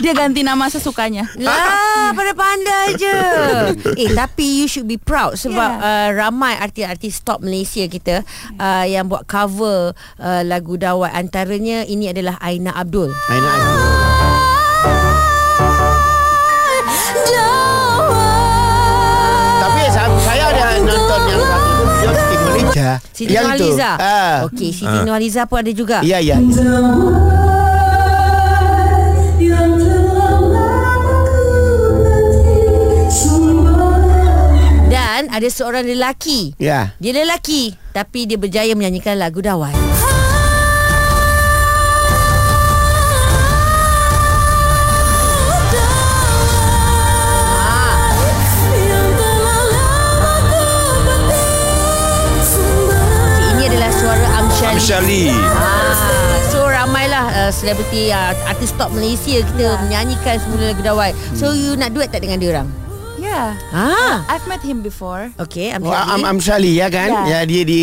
dia 0.00 0.12
ganti 0.12 0.42
nama 0.42 0.66
sesukanya. 0.66 1.30
Lah, 1.36 2.10
pada 2.10 2.34
pandai 2.34 2.92
je. 2.94 3.18
eh, 4.02 4.10
tapi 4.12 4.58
you 4.58 4.66
should 4.66 4.84
be 4.84 4.98
proud 4.98 5.34
sebab 5.34 5.70
Yeah. 5.70 5.80
uh, 5.80 6.08
ramai 6.18 6.54
artis-artis 6.54 7.20
top 7.20 7.40
Malaysia 7.40 7.84
kita 7.84 8.26
uh, 8.56 8.84
yang 8.84 9.06
buat 9.06 9.24
cover 9.24 9.92
uh, 10.16 10.42
lagu 10.42 10.74
Dawai. 10.74 11.08
Antaranya 11.08 11.84
ini 11.84 12.08
adalah 12.08 12.34
Aina 12.38 12.72
Abdul. 12.72 13.08
Aina 13.28 13.48
Aina. 13.48 13.72
Tapi 13.72 14.17
Siti 23.12 23.34
yang. 23.34 23.48
Nurhaliza. 23.48 23.90
Ah. 23.98 24.36
Okey, 24.46 24.70
Siti 24.70 24.98
Nurhaliza 25.06 25.48
pun 25.48 25.62
ada 25.62 25.72
juga. 25.72 25.98
Iya 26.04 26.18
iya. 26.22 26.36
Dan 34.88 35.22
ada 35.34 35.48
seorang 35.50 35.82
lelaki. 35.82 36.54
Ya. 36.62 36.94
Dia 37.02 37.12
lelaki 37.12 37.74
tapi 37.90 38.30
dia 38.30 38.38
berjaya 38.38 38.70
menyanyikan 38.78 39.18
lagu 39.18 39.42
Dawai. 39.42 39.87
Amshali. 54.78 55.26
Ah, 55.34 55.90
so 56.54 56.62
ramailah 56.62 57.26
uh, 57.34 57.50
selebriti 57.50 58.14
uh, 58.14 58.30
artis 58.46 58.70
top 58.78 58.94
Malaysia 58.94 59.42
kita 59.42 59.74
menyanyikan 59.82 60.38
semula 60.38 60.70
lagu 60.70 60.86
Dawai. 60.86 61.10
So 61.34 61.50
you 61.50 61.74
nak 61.74 61.90
duet 61.90 62.14
tak 62.14 62.22
dengan 62.22 62.38
dia 62.38 62.54
orang? 62.54 62.70
Yeah. 63.18 63.58
Ah. 63.74 64.22
I've 64.30 64.46
met 64.46 64.62
him 64.62 64.78
before. 64.78 65.34
Okey, 65.36 65.74
Oh, 65.74 65.82
Am 65.82 66.22
Amshali. 66.22 66.22
Am 66.22 66.38
Shali 66.38 66.72
ya 66.78 66.86
kan? 66.88 67.10
Ya. 67.26 67.42
Ya 67.42 67.50
dia 67.50 67.62
di 67.66 67.80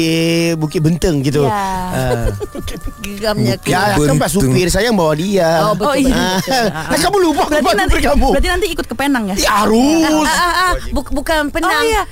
Bukit 0.56 0.80
Benteng 0.80 1.20
gitu. 1.20 1.44
Ya. 1.44 1.52
Ah. 1.52 2.26
Geramnya 3.04 3.60
Ya, 3.60 3.92
Benteng. 3.92 4.16
kan 4.16 4.24
Pak 4.24 4.30
Supir 4.32 4.72
saya 4.72 4.88
yang 4.88 4.96
bawa 4.96 5.20
dia. 5.20 5.68
Oh, 5.68 5.76
betul, 5.76 5.92
Oh, 5.92 5.96
iya. 6.00 6.16
Ah, 6.72 6.96
ah, 6.96 6.98
kamu 6.98 7.18
lupa 7.22 7.44
Berarti 7.52 7.76
nanti 7.76 8.00
kamu. 8.00 8.28
berarti 8.32 8.50
nanti 8.50 8.68
ikut 8.72 8.88
ke 8.88 8.96
Penang 8.96 9.28
ya? 9.28 9.36
Ya 9.36 9.68
harus. 9.68 10.24
Ah, 10.24 10.32
ah, 10.32 10.54
ah. 10.64 10.74
Buk- 10.96 11.12
bukan 11.12 11.52
penang. 11.52 11.76
Oh 11.76 11.84
iya. 11.84 12.08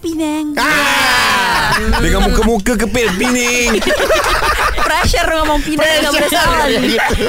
Penang. 0.00 0.56
Ah. 0.56 1.76
Dengan 2.00 2.32
muka-muka 2.32 2.72
kepit 2.72 3.12
pining. 3.20 3.76
Pressure 4.88 5.28
ngomong 5.28 5.60
Penang 5.60 5.92
dengan 6.00 6.12
bersalah. 6.16 6.66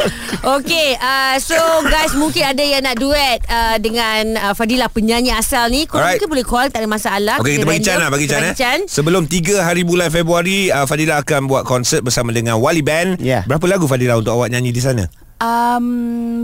Okey, 0.57 0.97
uh, 0.97 1.35
so 1.37 1.53
guys 1.85 2.17
mungkin 2.17 2.41
ada 2.41 2.63
yang 2.65 2.81
nak 2.81 2.97
duet 2.97 3.45
uh, 3.45 3.77
dengan 3.77 4.39
uh, 4.41 4.53
Fadila 4.57 4.89
penyanyi 4.89 5.29
asal 5.35 5.69
ni. 5.69 5.85
Korang 5.85 6.01
Alright. 6.01 6.17
mungkin 6.17 6.31
boleh 6.31 6.45
call, 6.47 6.67
tak 6.73 6.81
ada 6.81 6.89
masalah. 6.89 7.37
Okey 7.43 7.61
kita 7.61 7.67
bagi. 7.67 7.83
Chan 7.85 7.97
lah 8.01 8.09
bagi 8.09 8.25
Chan, 8.25 8.41
eh. 8.41 8.55
Chan. 8.57 8.79
Sebelum 8.89 9.29
3 9.29 9.61
hari 9.61 9.85
bulan 9.85 10.09
Februari 10.09 10.73
uh, 10.73 10.87
Fadila 10.89 11.21
akan 11.21 11.45
buat 11.45 11.67
konsert 11.67 12.01
bersama 12.01 12.33
dengan 12.33 12.57
Wali 12.57 12.81
Band. 12.81 13.21
Ya. 13.21 13.45
Berapa 13.45 13.67
lagu 13.69 13.85
Fadila 13.85 14.17
untuk 14.17 14.33
awak 14.33 14.49
nyanyi 14.49 14.73
di 14.73 14.81
sana? 14.81 15.05
Um, 15.41 15.87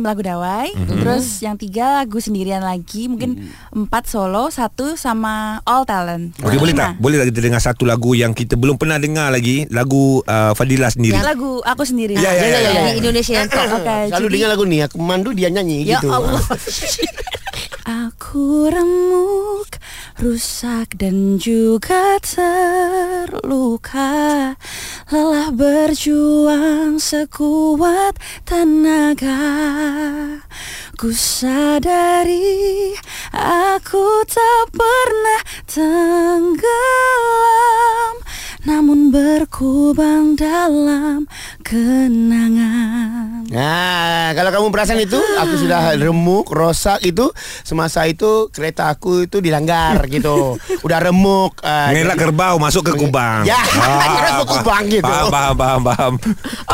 lagu 0.01 0.19
Dawai, 0.19 0.73
Mhm. 0.73 0.89
terus 0.97 1.37
yang 1.39 1.53
tiga 1.53 2.01
lagu 2.01 2.17
sendirian 2.17 2.59
lagi, 2.59 3.05
mungkin 3.05 3.37
empat 3.69 4.03
solo, 4.05 4.49
satu 4.49 4.97
sama 4.97 5.61
All 5.63 5.85
Talent. 5.85 6.33
Okey 6.39 6.57
boleh 6.57 6.73
tak? 6.73 6.97
Boleh 6.97 7.21
tak 7.21 7.29
kita 7.29 7.41
dengar 7.43 7.61
satu 7.61 7.85
lagu 7.85 8.11
yang 8.11 8.33
kita 8.33 8.57
belum 8.57 8.73
pernah 8.75 8.97
dengar 8.97 9.29
lagi, 9.29 9.69
lagu 9.69 10.25
uh, 10.25 10.51
Fadila 10.51 10.89
sendiri. 10.89 11.13
Yang 11.13 11.29
lagu 11.29 11.61
aku 11.61 11.83
sendiri. 11.83 12.17
Ya, 12.17 12.25
ya, 12.27 12.41
ya, 12.41 12.59
ya, 12.59 12.81
Di 12.89 12.97
Indonesia 12.97 13.33
yang 13.35 13.45
top. 13.47 13.69
Okay, 13.77 14.09
Selalu 14.09 14.25
jadi- 14.25 14.33
dengar 14.33 14.49
lagu 14.49 14.63
ni 14.65 14.77
aku 14.79 14.97
mandu 14.97 15.29
dia 15.31 15.47
nyanyi 15.47 15.85
Ya 15.85 16.01
gitu. 16.01 16.09
Allah. 16.09 16.41
Aku 17.87 18.67
remuk, 18.67 19.79
rusak 20.19 20.99
dan 20.99 21.39
juga 21.39 22.19
terluka 23.17 24.11
Lelah 25.07 25.55
berjuang 25.55 26.99
sekuat 26.99 28.19
tenaga. 28.43 29.39
Ku 30.97 31.13
sadari 31.13 32.97
aku 33.29 34.25
tak 34.25 34.73
pernah 34.73 35.41
tenggelam 35.69 36.65
Namun 38.65 39.13
berkubang 39.13 40.33
dalam 40.33 41.29
kenangan 41.61 43.36
Nah, 43.47 44.35
kalau 44.35 44.51
kamu 44.51 44.67
perasan 44.69 44.99
itu, 44.99 45.15
aku 45.15 45.55
sudah 45.55 45.95
remuk, 45.95 46.51
rosak 46.51 46.99
itu 47.01 47.31
semasa 47.63 48.03
itu 48.03 48.51
kereta 48.51 48.91
aku 48.91 49.23
itu 49.23 49.39
dilanggar 49.39 50.03
gitu. 50.07 50.59
Udah 50.83 50.99
remuk. 50.99 51.63
Uh, 51.63 51.95
Mengelak 51.95 52.19
kerbau 52.19 52.59
masuk 52.59 52.83
ke 52.83 52.93
kubang. 52.93 53.47
Ya, 53.47 53.57
terus 54.19 54.33
ke 54.35 54.45
kubang 54.51 54.83
gitu. 54.87 55.07
Faham, 55.07 55.31
faham, 55.31 55.55
faham, 55.55 55.81
faham. 55.87 56.13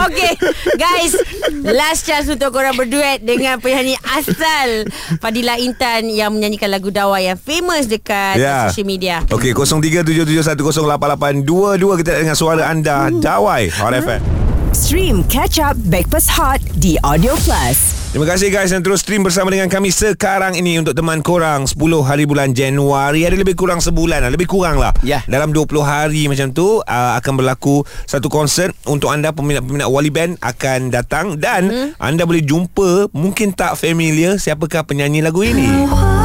Okey, 0.10 0.34
guys, 0.76 1.14
last 1.62 2.04
chance 2.04 2.26
untuk 2.26 2.50
korang 2.50 2.74
berduet 2.74 3.22
dengan 3.22 3.62
penyanyi 3.62 3.94
asal 4.10 4.90
Fadila 5.22 5.56
Intan 5.58 6.10
yang 6.10 6.34
menyanyikan 6.34 6.68
lagu 6.68 6.90
Dawa 6.90 7.22
yang 7.22 7.38
famous 7.38 7.86
dekat 7.86 8.42
Ya. 8.42 8.68
social 8.74 8.90
media. 8.90 9.22
Okey 9.30 9.54
0377108822 9.54 12.02
kita 12.02 12.10
nak 12.12 12.20
dengar 12.26 12.38
suara 12.38 12.64
anda 12.68 13.08
Dawai 13.14 13.70
Hot 13.78 13.94
FM. 13.94 14.43
Stream 14.74 15.22
Catch 15.30 15.62
Up 15.62 15.78
Backpass 15.78 16.26
Hot 16.34 16.58
di 16.82 16.98
Audio 17.06 17.38
Plus. 17.46 17.94
Terima 18.10 18.26
kasih 18.26 18.50
guys 18.50 18.74
yang 18.74 18.82
terus 18.82 19.06
stream 19.06 19.22
bersama 19.22 19.54
dengan 19.54 19.70
kami 19.70 19.94
sekarang 19.94 20.58
ini 20.58 20.82
untuk 20.82 20.98
teman 20.98 21.22
korang. 21.22 21.70
10 21.70 21.78
hari 22.02 22.26
bulan 22.26 22.58
Januari. 22.58 23.22
Ada 23.22 23.38
lebih 23.38 23.54
kurang 23.54 23.86
sebulan 23.86 24.26
lah. 24.26 24.34
Lebih 24.34 24.50
kurang 24.50 24.82
lah. 24.82 24.90
Ya. 25.06 25.22
dalam 25.30 25.54
20 25.54 25.78
hari 25.86 26.26
macam 26.26 26.50
tu 26.58 26.82
uh, 26.82 27.14
akan 27.22 27.34
berlaku 27.38 27.86
satu 28.10 28.34
konsert 28.34 28.74
untuk 28.90 29.14
anda 29.14 29.30
peminat-peminat 29.30 29.86
Wali 29.94 30.10
Band 30.10 30.42
akan 30.42 30.90
datang. 30.90 31.38
Dan 31.38 31.70
hmm. 31.70 31.90
anda 32.02 32.26
boleh 32.26 32.42
jumpa 32.42 33.14
mungkin 33.14 33.54
tak 33.54 33.78
familiar 33.78 34.42
siapakah 34.42 34.82
penyanyi 34.90 35.22
lagu 35.22 35.46
ini? 35.46 35.70
Yes, 35.70 36.23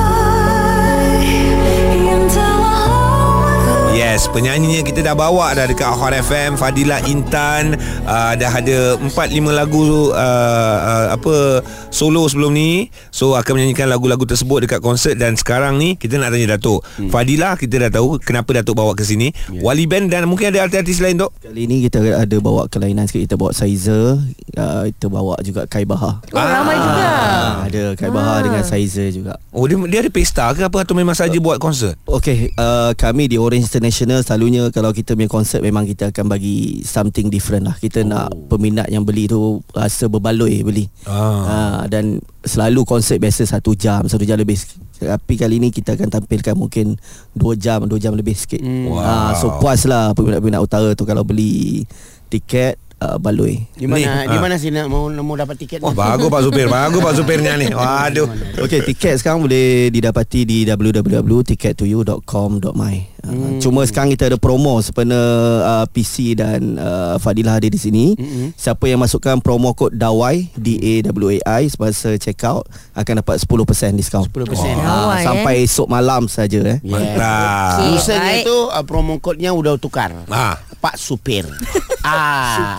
penyanyinya 4.35 4.85
kita 4.85 5.01
dah 5.05 5.15
bawa 5.17 5.55
dah 5.57 5.65
dekat 5.69 5.89
Hot 5.89 6.13
FM 6.13 6.59
Fadila 6.59 7.01
Intan 7.07 7.79
uh, 8.05 8.33
dah 8.35 8.53
ada 8.53 8.97
4 9.01 9.09
5 9.09 9.15
lagu 9.53 10.13
uh, 10.13 10.79
uh, 10.79 11.07
apa 11.15 11.65
solo 11.89 12.29
sebelum 12.29 12.53
ni. 12.53 12.93
So 13.15 13.35
akan 13.35 13.59
menyanyikan 13.61 13.89
lagu-lagu 13.89 14.25
tersebut 14.29 14.69
dekat 14.69 14.81
konsert 14.85 15.17
dan 15.17 15.35
sekarang 15.39 15.81
ni 15.81 15.97
kita 15.97 16.21
nak 16.21 16.35
tanya 16.35 16.59
Datuk. 16.59 16.85
Hmm. 16.97 17.09
Fadila 17.09 17.57
kita 17.57 17.89
dah 17.89 17.91
tahu 17.93 18.21
kenapa 18.21 18.61
Datuk 18.61 18.77
bawa 18.77 18.93
ke 18.93 19.05
sini. 19.07 19.33
Yeah. 19.49 19.65
Wali 19.65 19.85
Band 19.89 20.13
dan 20.13 20.29
mungkin 20.29 20.53
ada 20.53 20.69
artis 20.69 21.01
lain 21.01 21.19
Tok. 21.19 21.33
Kali 21.43 21.67
ni 21.67 21.83
kita 21.83 21.99
ada 21.99 22.37
bawa 22.39 22.71
kelainan 22.71 23.09
sikit 23.11 23.27
Kita 23.27 23.37
bawa 23.41 23.51
Saizer 23.51 24.21
uh, 24.55 24.83
Kita 24.87 25.07
bawa 25.11 25.35
juga 25.43 25.67
Kai 25.67 25.83
Bahar 25.83 26.21
Oh, 26.31 26.39
ramai 26.39 26.77
juga. 26.79 27.07
Ah, 27.09 27.67
Ada 27.67 27.83
Kai 27.99 28.11
Bahar 28.13 28.45
dengan 28.47 28.63
Saizer 28.63 29.11
juga 29.11 29.35
Oh 29.51 29.67
dia 29.67 29.75
dia 29.89 29.99
ada 30.05 30.11
pesta 30.13 30.53
ke 30.55 30.63
apa 30.63 30.85
atau 30.85 30.95
memang 30.95 31.17
saja 31.17 31.35
buat 31.43 31.59
konsert? 31.59 31.99
Okay 32.07 32.55
uh, 32.55 32.95
Kami 32.95 33.27
di 33.27 33.37
Orange 33.41 33.67
International 33.67 34.18
Selalunya 34.21 34.69
kalau 34.69 34.91
kita 34.91 35.13
punya 35.13 35.27
konsert 35.27 35.61
Memang 35.61 35.85
kita 35.85 36.11
akan 36.11 36.27
bagi 36.27 36.81
Something 36.81 37.29
different 37.29 37.65
lah 37.65 37.75
Kita 37.75 38.01
oh. 38.01 38.07
nak 38.07 38.27
peminat 38.47 38.87
yang 38.87 39.03
beli 39.03 39.25
tu 39.25 39.61
Rasa 39.71 40.07
berbaloi 40.07 40.61
beli 40.61 40.85
Ah. 41.05 41.15
uh, 41.45 41.81
Dan 41.85 42.17
selalu 42.41 42.83
konsert 42.83 43.17
biasa 43.17 43.45
Satu 43.45 43.73
jam 43.73 44.05
Satu 44.05 44.23
jam 44.23 44.35
lebih. 44.35 44.57
Tapi 44.99 45.35
kali 45.35 45.59
ni 45.59 45.71
kita 45.71 45.95
akan 45.95 46.11
tampilkan 46.11 46.55
mungkin 46.55 46.99
Dua 47.31 47.55
jam 47.55 47.85
Dua 47.85 47.97
jam 47.97 48.13
lebih 48.13 48.35
sikit 48.35 48.59
Hmm. 48.59 48.91
Wow. 48.91 48.99
Ah, 48.99 49.33
So 49.35 49.55
puas 49.57 49.85
lah 49.85 50.11
peminat-peminat 50.13 50.59
utara 50.59 50.91
tu 50.93 51.03
Kalau 51.03 51.23
beli 51.23 51.87
tiket 52.27 52.77
uh, 52.99 53.17
baloi 53.17 53.65
Di 53.73 53.87
mana 53.87 54.25
Ni, 54.25 54.31
di 54.31 54.37
mana 54.39 54.55
sih 54.55 54.69
nak 54.69 54.87
mau 54.87 55.09
mau 55.09 55.35
dapat 55.35 55.57
tiket? 55.57 55.81
Oh 55.81 55.91
bagus 55.91 56.27
Pak 56.27 56.41
Supir, 56.45 56.67
bagus 56.67 56.99
Pak 56.99 57.15
Supirnya 57.15 57.55
ni. 57.55 57.71
Waduh. 57.75 58.27
Okey, 58.59 58.81
tiket 58.85 59.19
sekarang 59.19 59.43
boleh 59.43 59.89
didapati 59.89 60.43
di 60.43 60.65
www.tickettoyou.com.my. 60.65 62.97
Hmm. 63.19 63.59
Cuma 63.59 63.83
sekarang 63.85 64.09
kita 64.09 64.27
ada 64.27 64.39
promo 64.39 64.79
sepenuh 64.79 65.61
uh, 65.61 65.85
PC 65.91 66.33
dan 66.33 66.79
uh, 66.79 67.19
Fadilah 67.19 67.59
ada 67.59 67.67
di 67.67 67.77
sini. 67.77 68.15
Hmm. 68.15 68.55
Siapa 68.55 68.87
yang 68.87 68.99
masukkan 68.99 69.37
promo 69.39 69.75
kod 69.75 69.93
DAWAI 69.93 70.55
D 70.55 70.79
A 70.79 70.95
W 71.13 71.37
A 71.45 71.61
I 71.61 71.69
semasa 71.69 72.15
check 72.17 72.41
out 72.47 72.65
akan 72.95 73.21
dapat 73.21 73.37
10% 73.37 73.99
diskaun. 73.99 74.25
10%. 74.25 74.33
Dawai, 74.33 74.81
Ah, 74.81 75.19
sampai 75.21 75.55
esok 75.63 75.87
malam 75.87 76.25
saja 76.31 76.63
eh. 76.65 76.79
Mantap. 76.81 77.83
Okey. 77.83 77.99
Usahanya 77.99 78.33
baik. 78.39 78.47
itu 78.47 78.57
uh, 78.71 78.85
promo 78.87 79.19
kodnya 79.19 79.51
udah 79.53 79.77
tukar. 79.77 80.15
Ah. 80.31 80.57
Pak 80.79 80.95
Supir. 80.95 81.43
Ah. 82.09 82.77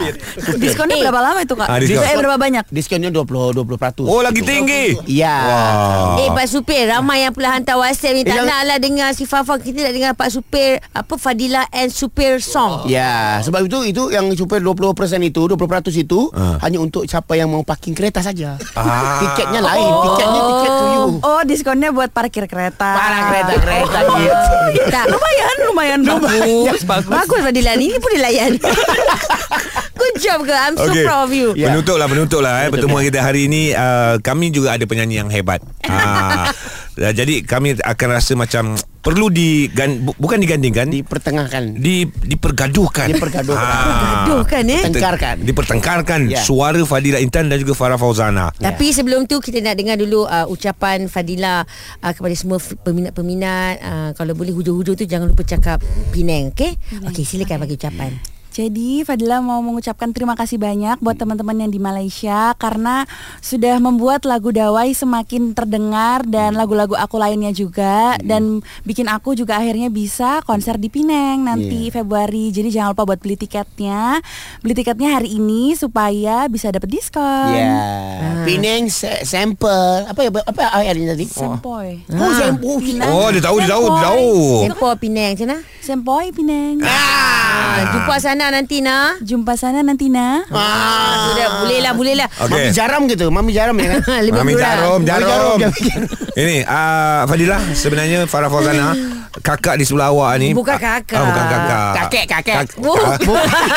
Diskonnya 0.56 0.96
Eh. 0.96 1.02
berapa 1.02 1.20
lama 1.22 1.40
itu 1.40 1.54
kak? 1.54 1.68
Ah, 1.68 1.78
diskon. 1.78 2.02
Eh, 2.02 2.16
berapa 2.16 2.38
banyak? 2.38 2.64
Diskonnya 2.68 3.10
20 3.10 3.54
20%. 3.54 4.04
Oh 4.04 4.20
lagi 4.20 4.42
tinggi 4.42 4.98
Ya. 5.06 5.38
Wah. 5.40 6.18
Eh 6.18 6.30
Pak 6.30 6.48
Supir 6.48 6.86
Ramai 6.86 7.22
yang 7.22 7.32
pula 7.32 7.52
hantar 7.52 7.76
WhatsApp 7.76 8.14
ni 8.14 8.24
Tak 8.24 8.36
Yang- 8.36 8.48
nak 8.48 8.62
lah 8.64 8.78
dengar 8.78 9.10
si 9.12 9.24
Fafa 9.24 9.56
Kita 9.56 9.82
nak 9.82 9.94
dengar 9.94 10.12
Pak 10.14 10.30
Supir 10.30 10.82
Apa 10.90 11.16
Fadila 11.16 11.66
and 11.70 11.90
Supir 11.90 12.40
song 12.40 12.86
Ya, 12.86 13.40
sebab 13.40 13.64
itu 13.64 13.84
itu 13.86 14.04
yang 14.10 14.26
supaya 14.34 14.58
20% 14.60 14.96
itu, 15.22 15.42
20% 15.46 15.58
itu 15.96 16.20
Ah. 16.32 16.58
hanya 16.60 16.80
untuk 16.80 17.04
siapa 17.04 17.34
yang 17.34 17.48
mau 17.48 17.62
parking 17.62 17.92
kereta 17.92 18.20
saja. 18.20 18.56
Ah. 18.72 19.20
Tiketnya 19.20 19.60
lain, 19.60 19.84
tiketnya 20.02 20.42
tiket 20.42 20.72
to 20.72 20.86
you. 20.88 21.06
Oh, 21.22 21.42
diskonnya 21.44 21.90
buat 21.90 22.10
parkir 22.10 22.46
kereta. 22.46 22.88
Para 22.90 23.18
kereta-kereta 23.28 23.98
gitu. 24.16 24.56
Tak 24.88 25.06
Lumayan, 25.10 25.56
lumayan 25.66 26.00
bagus, 26.02 26.82
bagus. 26.84 27.12
Bagus 27.12 27.40
Fadila 27.42 27.74
ni 27.74 27.86
Ini 27.88 27.98
pun 27.98 28.12
dilayan 28.12 28.52
Good 30.00 30.16
job 30.18 30.40
girl 30.42 30.56
I'm 30.58 30.76
so 30.76 30.88
Okey. 30.88 31.04
proud 31.04 31.28
of 31.28 31.32
you 31.32 31.52
Ya. 31.54 31.70
Penutup 31.70 31.96
lah 31.96 32.08
Penutup 32.08 32.40
lah 32.40 32.64
eh. 32.64 32.70
Pertemuan 32.70 33.04
kita 33.04 33.20
hari 33.20 33.46
ini 33.46 33.72
uh, 33.72 34.16
Kami 34.18 34.48
juga 34.48 34.74
ada 34.74 34.84
penyanyi 34.84 35.20
yang 35.20 35.30
hebat 35.30 35.60
ha. 35.86 36.48
Uh, 37.00 37.16
Jadi 37.16 37.48
kami 37.48 37.80
akan 37.80 38.08
rasa 38.12 38.36
macam 38.36 38.76
Perlu 39.00 39.32
digan, 39.32 40.04
bu, 40.04 40.12
Bukan 40.20 40.36
digandingkan 40.36 40.92
Dipertengahkan. 40.92 41.72
di, 41.74 42.04
Dipergaduhkan 42.04 43.08
Dipergaduhkan. 43.08 43.64
Gaduh 44.28 44.44
kan 44.44 44.68
eh 44.68 44.84
Tengkarkan. 44.84 45.36
Dipertengkarkan 45.40 46.20
Ya. 46.28 46.44
Suara 46.44 46.76
Fadila 46.84 47.16
Intan 47.18 47.48
Dan 47.48 47.56
juga 47.56 47.72
Farah 47.72 47.96
Fauzana 47.96 48.52
Tapi 48.54 48.92
sebelum 48.92 49.24
tu 49.26 49.40
kita 49.40 49.60
nak 49.62 49.76
dengar 49.76 49.96
dulu 49.96 50.28
uh, 50.28 50.44
ucapan 50.46 51.08
Fadila 51.08 51.64
uh, 52.00 52.12
kepada 52.12 52.36
semua 52.36 52.60
peminat-peminat 52.60 53.74
uh, 53.80 54.10
kalau 54.12 54.36
boleh 54.36 54.52
hujung-hujung 54.52 54.96
tu 54.96 55.06
jangan 55.06 55.28
lupa 55.28 55.42
cakap 55.42 55.80
Penang 56.12 56.52
okey 56.52 56.76
okey 57.06 57.24
silakan 57.24 57.64
bagi 57.64 57.76
ucapan 57.76 58.12
Jadi 58.60 59.08
Fadila 59.08 59.40
mau 59.40 59.64
mengucapkan 59.64 60.12
terima 60.12 60.36
kasih 60.36 60.60
banyak 60.60 61.00
buat 61.00 61.16
teman-teman 61.16 61.64
yang 61.64 61.72
di 61.72 61.80
Malaysia 61.80 62.52
karena 62.60 63.08
sudah 63.40 63.80
membuat 63.80 64.28
lagu 64.28 64.52
Dawai 64.52 64.92
semakin 64.92 65.56
terdengar 65.56 66.28
dan 66.28 66.60
lagu-lagu 66.60 66.92
aku 67.00 67.16
lainnya 67.16 67.56
juga 67.56 68.20
dan 68.20 68.60
bikin 68.84 69.08
aku 69.08 69.32
juga 69.32 69.56
akhirnya 69.64 69.88
bisa 69.88 70.44
konser 70.44 70.76
di 70.76 70.92
Pineng 70.92 71.48
nanti 71.48 71.88
Februari. 71.88 72.52
Jadi 72.52 72.68
jangan 72.68 72.92
lupa 72.92 73.16
buat 73.16 73.24
beli 73.24 73.40
tiketnya. 73.40 74.20
Beli 74.60 74.76
tiketnya 74.76 75.16
hari 75.16 75.40
ini 75.40 75.80
supaya 75.80 76.52
bisa 76.52 76.68
dapat 76.68 76.92
diskon. 76.92 77.56
Ya. 77.56 78.44
Penang 78.44 78.92
sa- 78.92 79.24
sampel. 79.24 80.04
Apa 80.04 80.20
ya 80.28 80.36
apa 80.36 80.62
ayatnya 80.76 81.16
tadi? 81.16 81.32
Sempoy. 81.32 82.04
Oh, 82.12 82.32
sampel. 82.36 82.76
Oh 83.08 83.32
dia 83.32 83.40
tahu 83.40 83.64
Dia 83.64 83.72
tahu 83.72 83.86
Dia 83.88 84.04
tahu 84.04 84.28
Tempoh 84.68 84.94
Penang 85.00 85.32
macam 85.32 85.48
mana? 85.48 85.60
Sempoy 85.80 86.26
Pineng. 86.36 86.84
Ah, 86.84 87.96
jumpa 87.96 88.20
sana 88.20 88.49
nanti 88.52 88.80
nah. 88.80 89.16
Jumpa 89.20 89.54
sana 89.54 89.80
nanti 89.80 90.08
na. 90.08 90.44
Ah, 90.50 91.32
sudah 91.32 91.48
boleh 91.62 91.80
lah 91.80 91.94
boleh 91.94 92.14
lah. 92.16 92.28
Okey. 92.40 92.50
Mami 92.50 92.70
jaram 92.72 93.02
gitu, 93.06 93.26
mami 93.28 93.52
jaram 93.52 93.76
ya 93.76 93.88
kan? 93.96 94.02
Mami. 94.36 94.52
Jarum 94.52 95.02
Jarum 95.02 95.28
jarum, 95.28 95.58
jarum. 95.60 96.08
Ini 96.32 96.64
uh, 96.64 97.24
Fadilah 97.26 97.60
Sebenarnya 97.72 98.24
Farah 98.24 98.48
Fauzana 98.48 98.96
Kakak 99.40 99.76
di 99.76 99.84
sebelah 99.84 100.10
awak 100.10 100.36
ni 100.38 100.52
Bukan 100.52 100.74
kakak. 100.74 101.14
ah, 101.14 101.24
Bukan 101.24 101.46
kakak 101.46 101.92
Kakek, 101.96 102.26
kakek. 102.28 102.56
Kak- 102.60 102.78
Bukan. 102.78 103.18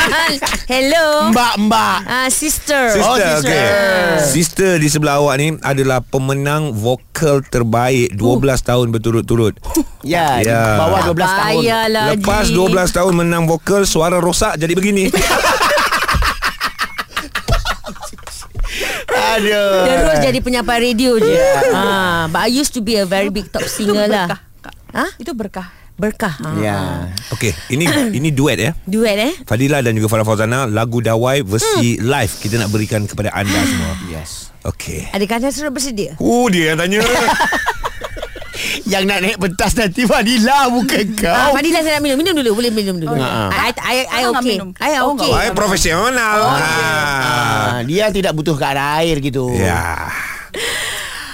Hello. 0.65 1.29
Mbak, 1.29 1.53
mbak. 1.61 1.97
Ah, 2.03 2.27
sister. 2.27 2.89
Sister, 2.89 3.05
Oh, 3.05 3.15
sister. 3.15 3.37
okay. 3.43 3.67
Sister 4.23 4.71
di 4.75 4.87
sebelah 4.87 5.19
awak 5.19 5.35
ni 5.37 5.47
adalah 5.59 6.01
pemenang 6.01 6.71
vokal 6.71 7.43
terbaik 7.43 8.11
12 8.13 8.19
tahun 8.61 8.87
berturut-turut. 8.89 9.55
Ya, 10.03 10.43
Ya. 10.43 10.59
di 10.59 10.71
bawah 10.75 10.99
12 11.05 11.15
tahun. 11.15 11.61
Payahlah 11.63 12.05
Lepas 12.11 12.45
Ji. 12.45 12.59
12 12.59 12.91
tahun 12.91 13.13
menang 13.15 13.47
vokal, 13.47 13.87
suara 13.87 14.19
rosak 14.19 14.52
jadi 14.55 14.73
begini. 14.73 15.09
Aduh. 19.33 19.85
Terus 19.89 20.17
jadi 20.21 20.39
penyampai 20.41 20.77
radio 20.93 21.17
je. 21.17 21.33
Ah, 21.73 22.29
but 22.29 22.45
I 22.45 22.49
used 22.53 22.73
to 22.77 22.81
be 22.85 23.01
a 23.01 23.05
very 23.05 23.33
big 23.33 23.49
top 23.49 23.65
singer 23.65 24.05
lah. 24.05 24.29
Ha? 24.93 25.05
Itu 25.17 25.33
berkah. 25.33 25.73
Berkah. 25.93 26.33
Ah. 26.41 26.57
Ya. 26.57 26.77
Okey, 27.33 27.53
ini 27.73 27.85
ini 28.13 28.29
duet 28.33 28.57
ya. 28.57 28.71
Duet 28.85 29.17
eh. 29.17 29.33
Fadila 29.45 29.81
dan 29.81 29.93
juga 29.97 30.09
Farah 30.09 30.25
Fauzana 30.25 30.65
lagu 30.65 31.01
Dawai 31.01 31.45
versi 31.45 32.01
live 32.01 32.33
kita 32.41 32.57
nak 32.61 32.69
berikan 32.73 33.05
kepada 33.05 33.29
anda 33.33 33.61
semua. 33.65 33.93
Yes. 34.09 34.53
Okey. 34.65 35.09
Adakah 35.13 35.35
anda 35.41 35.49
sudah 35.53 35.73
bersedia? 35.73 36.17
Oh 36.17 36.49
dia 36.49 36.73
yang 36.73 36.79
tanya. 36.81 37.01
Yang 38.83 39.03
nak 39.03 39.17
naik 39.19 39.37
pentas 39.37 39.71
nanti 39.73 40.01
Fadila 40.03 40.69
bukan 40.69 41.05
Ah, 41.19 41.49
kau. 41.49 41.51
Fadila 41.57 41.79
saya 41.79 41.97
nak 41.97 42.03
minum. 42.03 42.17
Minum 42.17 42.33
dulu. 42.35 42.49
Boleh 42.53 42.69
minum 42.69 42.95
dulu. 42.95 43.15
Ah. 43.15 43.49
I, 43.49 43.73
I, 43.73 43.73
I, 43.73 43.95
I 44.03 44.21
Awak 44.21 44.29
nak 44.29 44.39
okay. 44.39 44.53
minum? 44.53 44.69
I 44.77 44.91
Oh, 44.95 45.11
okay. 45.11 45.27
Saya 45.27 45.49
profesional. 45.51 46.37
Oh, 46.39 46.53
Ah. 46.53 46.61
Ah, 46.61 47.77
dia 47.81 48.07
tidak 48.09 48.31
butuh 48.31 48.53
ke 48.53 48.63
arah 48.63 48.99
air 48.99 49.17
gitu. 49.19 49.49
Ya. 49.53 50.05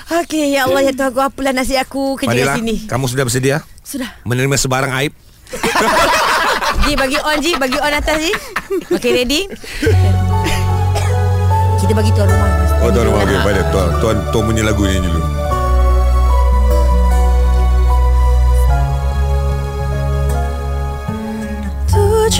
Okay, 0.10 0.50
ya 0.50 0.66
Allah 0.66 0.82
ya 0.82 0.92
Tuhan 0.92 1.08
aku 1.08 1.20
apalah 1.20 1.52
nasi 1.52 1.76
aku 1.76 2.16
kerja 2.16 2.34
Fadila, 2.34 2.50
kat 2.50 2.58
sini. 2.58 2.76
kamu 2.84 3.06
sudah 3.06 3.24
bersedia 3.24 3.62
Sudah. 3.80 4.10
menerima 4.24 4.56
sebarang 4.56 4.90
aib? 4.98 5.14
Ji 6.82 6.94
bagi 6.96 7.18
on 7.20 7.38
Ji, 7.38 7.54
bagi 7.56 7.78
on 7.78 7.94
atas 7.94 8.18
Ji. 8.18 8.34
Okay, 8.90 9.12
ready? 9.14 9.46
Kita 11.78 11.94
bagi 11.94 12.10
tuan 12.10 12.26
rumah. 12.26 12.50
Oh 12.80 12.90
tuan 12.90 13.06
rumah 13.06 13.22
okey 13.22 13.38
pada 13.40 13.62
tuan 13.70 13.90
tuan 14.00 14.18
tuan 14.30 14.44
punya 14.46 14.64
lagu 14.64 14.82
ni 14.82 14.98
dulu. 14.98 15.22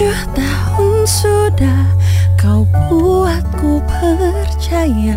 Tujuh 0.00 0.32
tahun 0.32 1.04
sudah 1.04 1.84
kau 2.40 2.64
buatku 2.88 3.84
percaya 3.84 5.12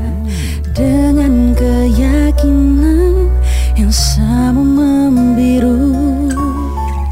Dengan 0.76 1.56
keyakinan 1.56 3.32
yang 3.80 3.88
sama 3.88 5.08
membiru 5.08 5.88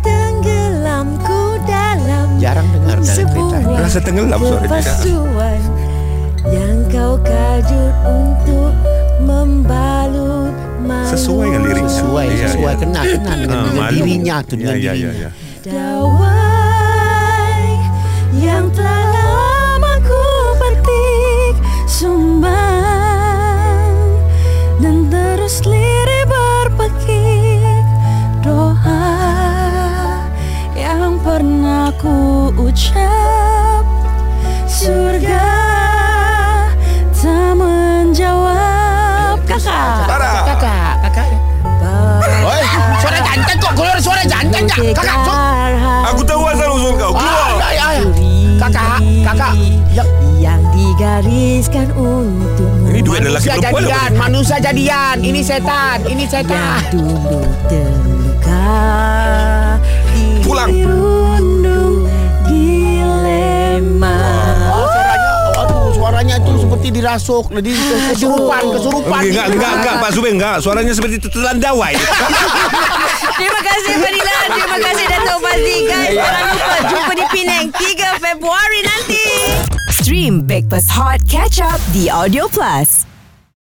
Tenggelamku 0.03 1.63
dalam 1.63 2.35
Jarang 2.43 2.67
dengar 2.75 2.99
ni. 2.99 3.07
Rasa 3.79 4.03
tenggelam 4.03 4.39
Yang 6.51 6.77
kau 6.91 7.15
kajut 7.23 7.95
untuk 8.03 8.75
membalut 9.23 10.51
malu 10.83 11.07
Sesuai 11.07 11.45
dengan 11.47 11.63
lirik. 11.71 11.87
Sesuai, 11.87 12.27
Ya, 12.35 12.47
sesuai 12.51 12.73
ya. 12.75 12.79
kena 12.83 13.01
kena 13.07 13.31
dengan, 13.39 13.55
Ah, 13.55 13.63
dengan 13.63 13.79
malu. 13.79 13.95
dirinya 13.95 14.35
tu 14.43 14.59
dengan 14.59 14.75
Ya, 14.75 14.91
ya, 14.91 15.07
dirinya. 15.07 15.31
ya, 15.63 15.79
ucap. 32.71 33.83
Surga 34.65 35.47
tak 37.11 37.51
menjawab. 37.59 39.37
Kakak. 39.45 40.07
Farah. 40.07 40.43
Kakak, 40.47 40.93
kakak. 41.09 41.27
Oi, 42.41 42.63
suara 43.03 43.19
jantan 43.21 43.55
kok 43.59 43.73
keluar 43.77 43.97
suara 43.99 44.23
jantan 44.25 44.63
tak? 44.65 44.79
Kakak, 44.95 45.17
Kakak, 48.61 49.01
kakak. 49.25 49.53
Ya, 49.89 50.05
Yang 50.37 50.61
digariskan 50.69 51.87
untuk 51.97 52.69
Ini 52.85 53.01
duet 53.01 53.21
lelaki 53.21 53.41
manusia 53.41 53.53
perempuan 53.57 53.81
jadian, 53.83 54.05
apa? 54.07 54.19
manusia 54.21 54.57
jadian. 54.61 55.15
Ini 55.17 55.41
setan, 55.41 55.97
ini 56.05 56.23
Yang 56.23 56.33
setan. 56.45 56.79
dulu 56.93 57.39
terluka 57.65 58.69
di 60.13 60.25
Pulang. 60.41 60.69
Seperti 66.71 66.87
dirasuk, 67.03 67.51
jadi 67.51 67.71
kesurupan, 68.15 68.63
kesurupan. 68.79 69.19
Okey, 69.19 69.35
enggak, 69.35 69.47
enggak, 69.51 69.73
enggak, 69.75 69.95
Pak 69.99 70.11
Subeng, 70.15 70.35
enggak. 70.39 70.57
Suaranya 70.63 70.93
seperti 70.95 71.19
tetelan 71.19 71.59
dawai. 71.59 71.91
Terima 73.41 73.61
kasih 73.63 73.93
Fadila 73.97 74.33
Terima 74.53 74.77
kasih 74.81 75.05
Dato' 75.07 75.39
Fazli 75.41 75.77
Guys 75.85 76.13
jangan 76.13 76.43
lupa 76.51 76.77
Jumpa 76.89 77.13
di 77.13 77.25
Penang 77.33 77.67
3 77.73 78.21
Februari 78.21 78.79
nanti 78.85 79.25
Stream 79.93 80.33
Breakfast 80.45 80.89
Hot 80.93 81.21
Catch 81.25 81.61
Up 81.61 81.81
di 81.93 82.09
Audio 82.09 82.49
Plus. 82.49 83.10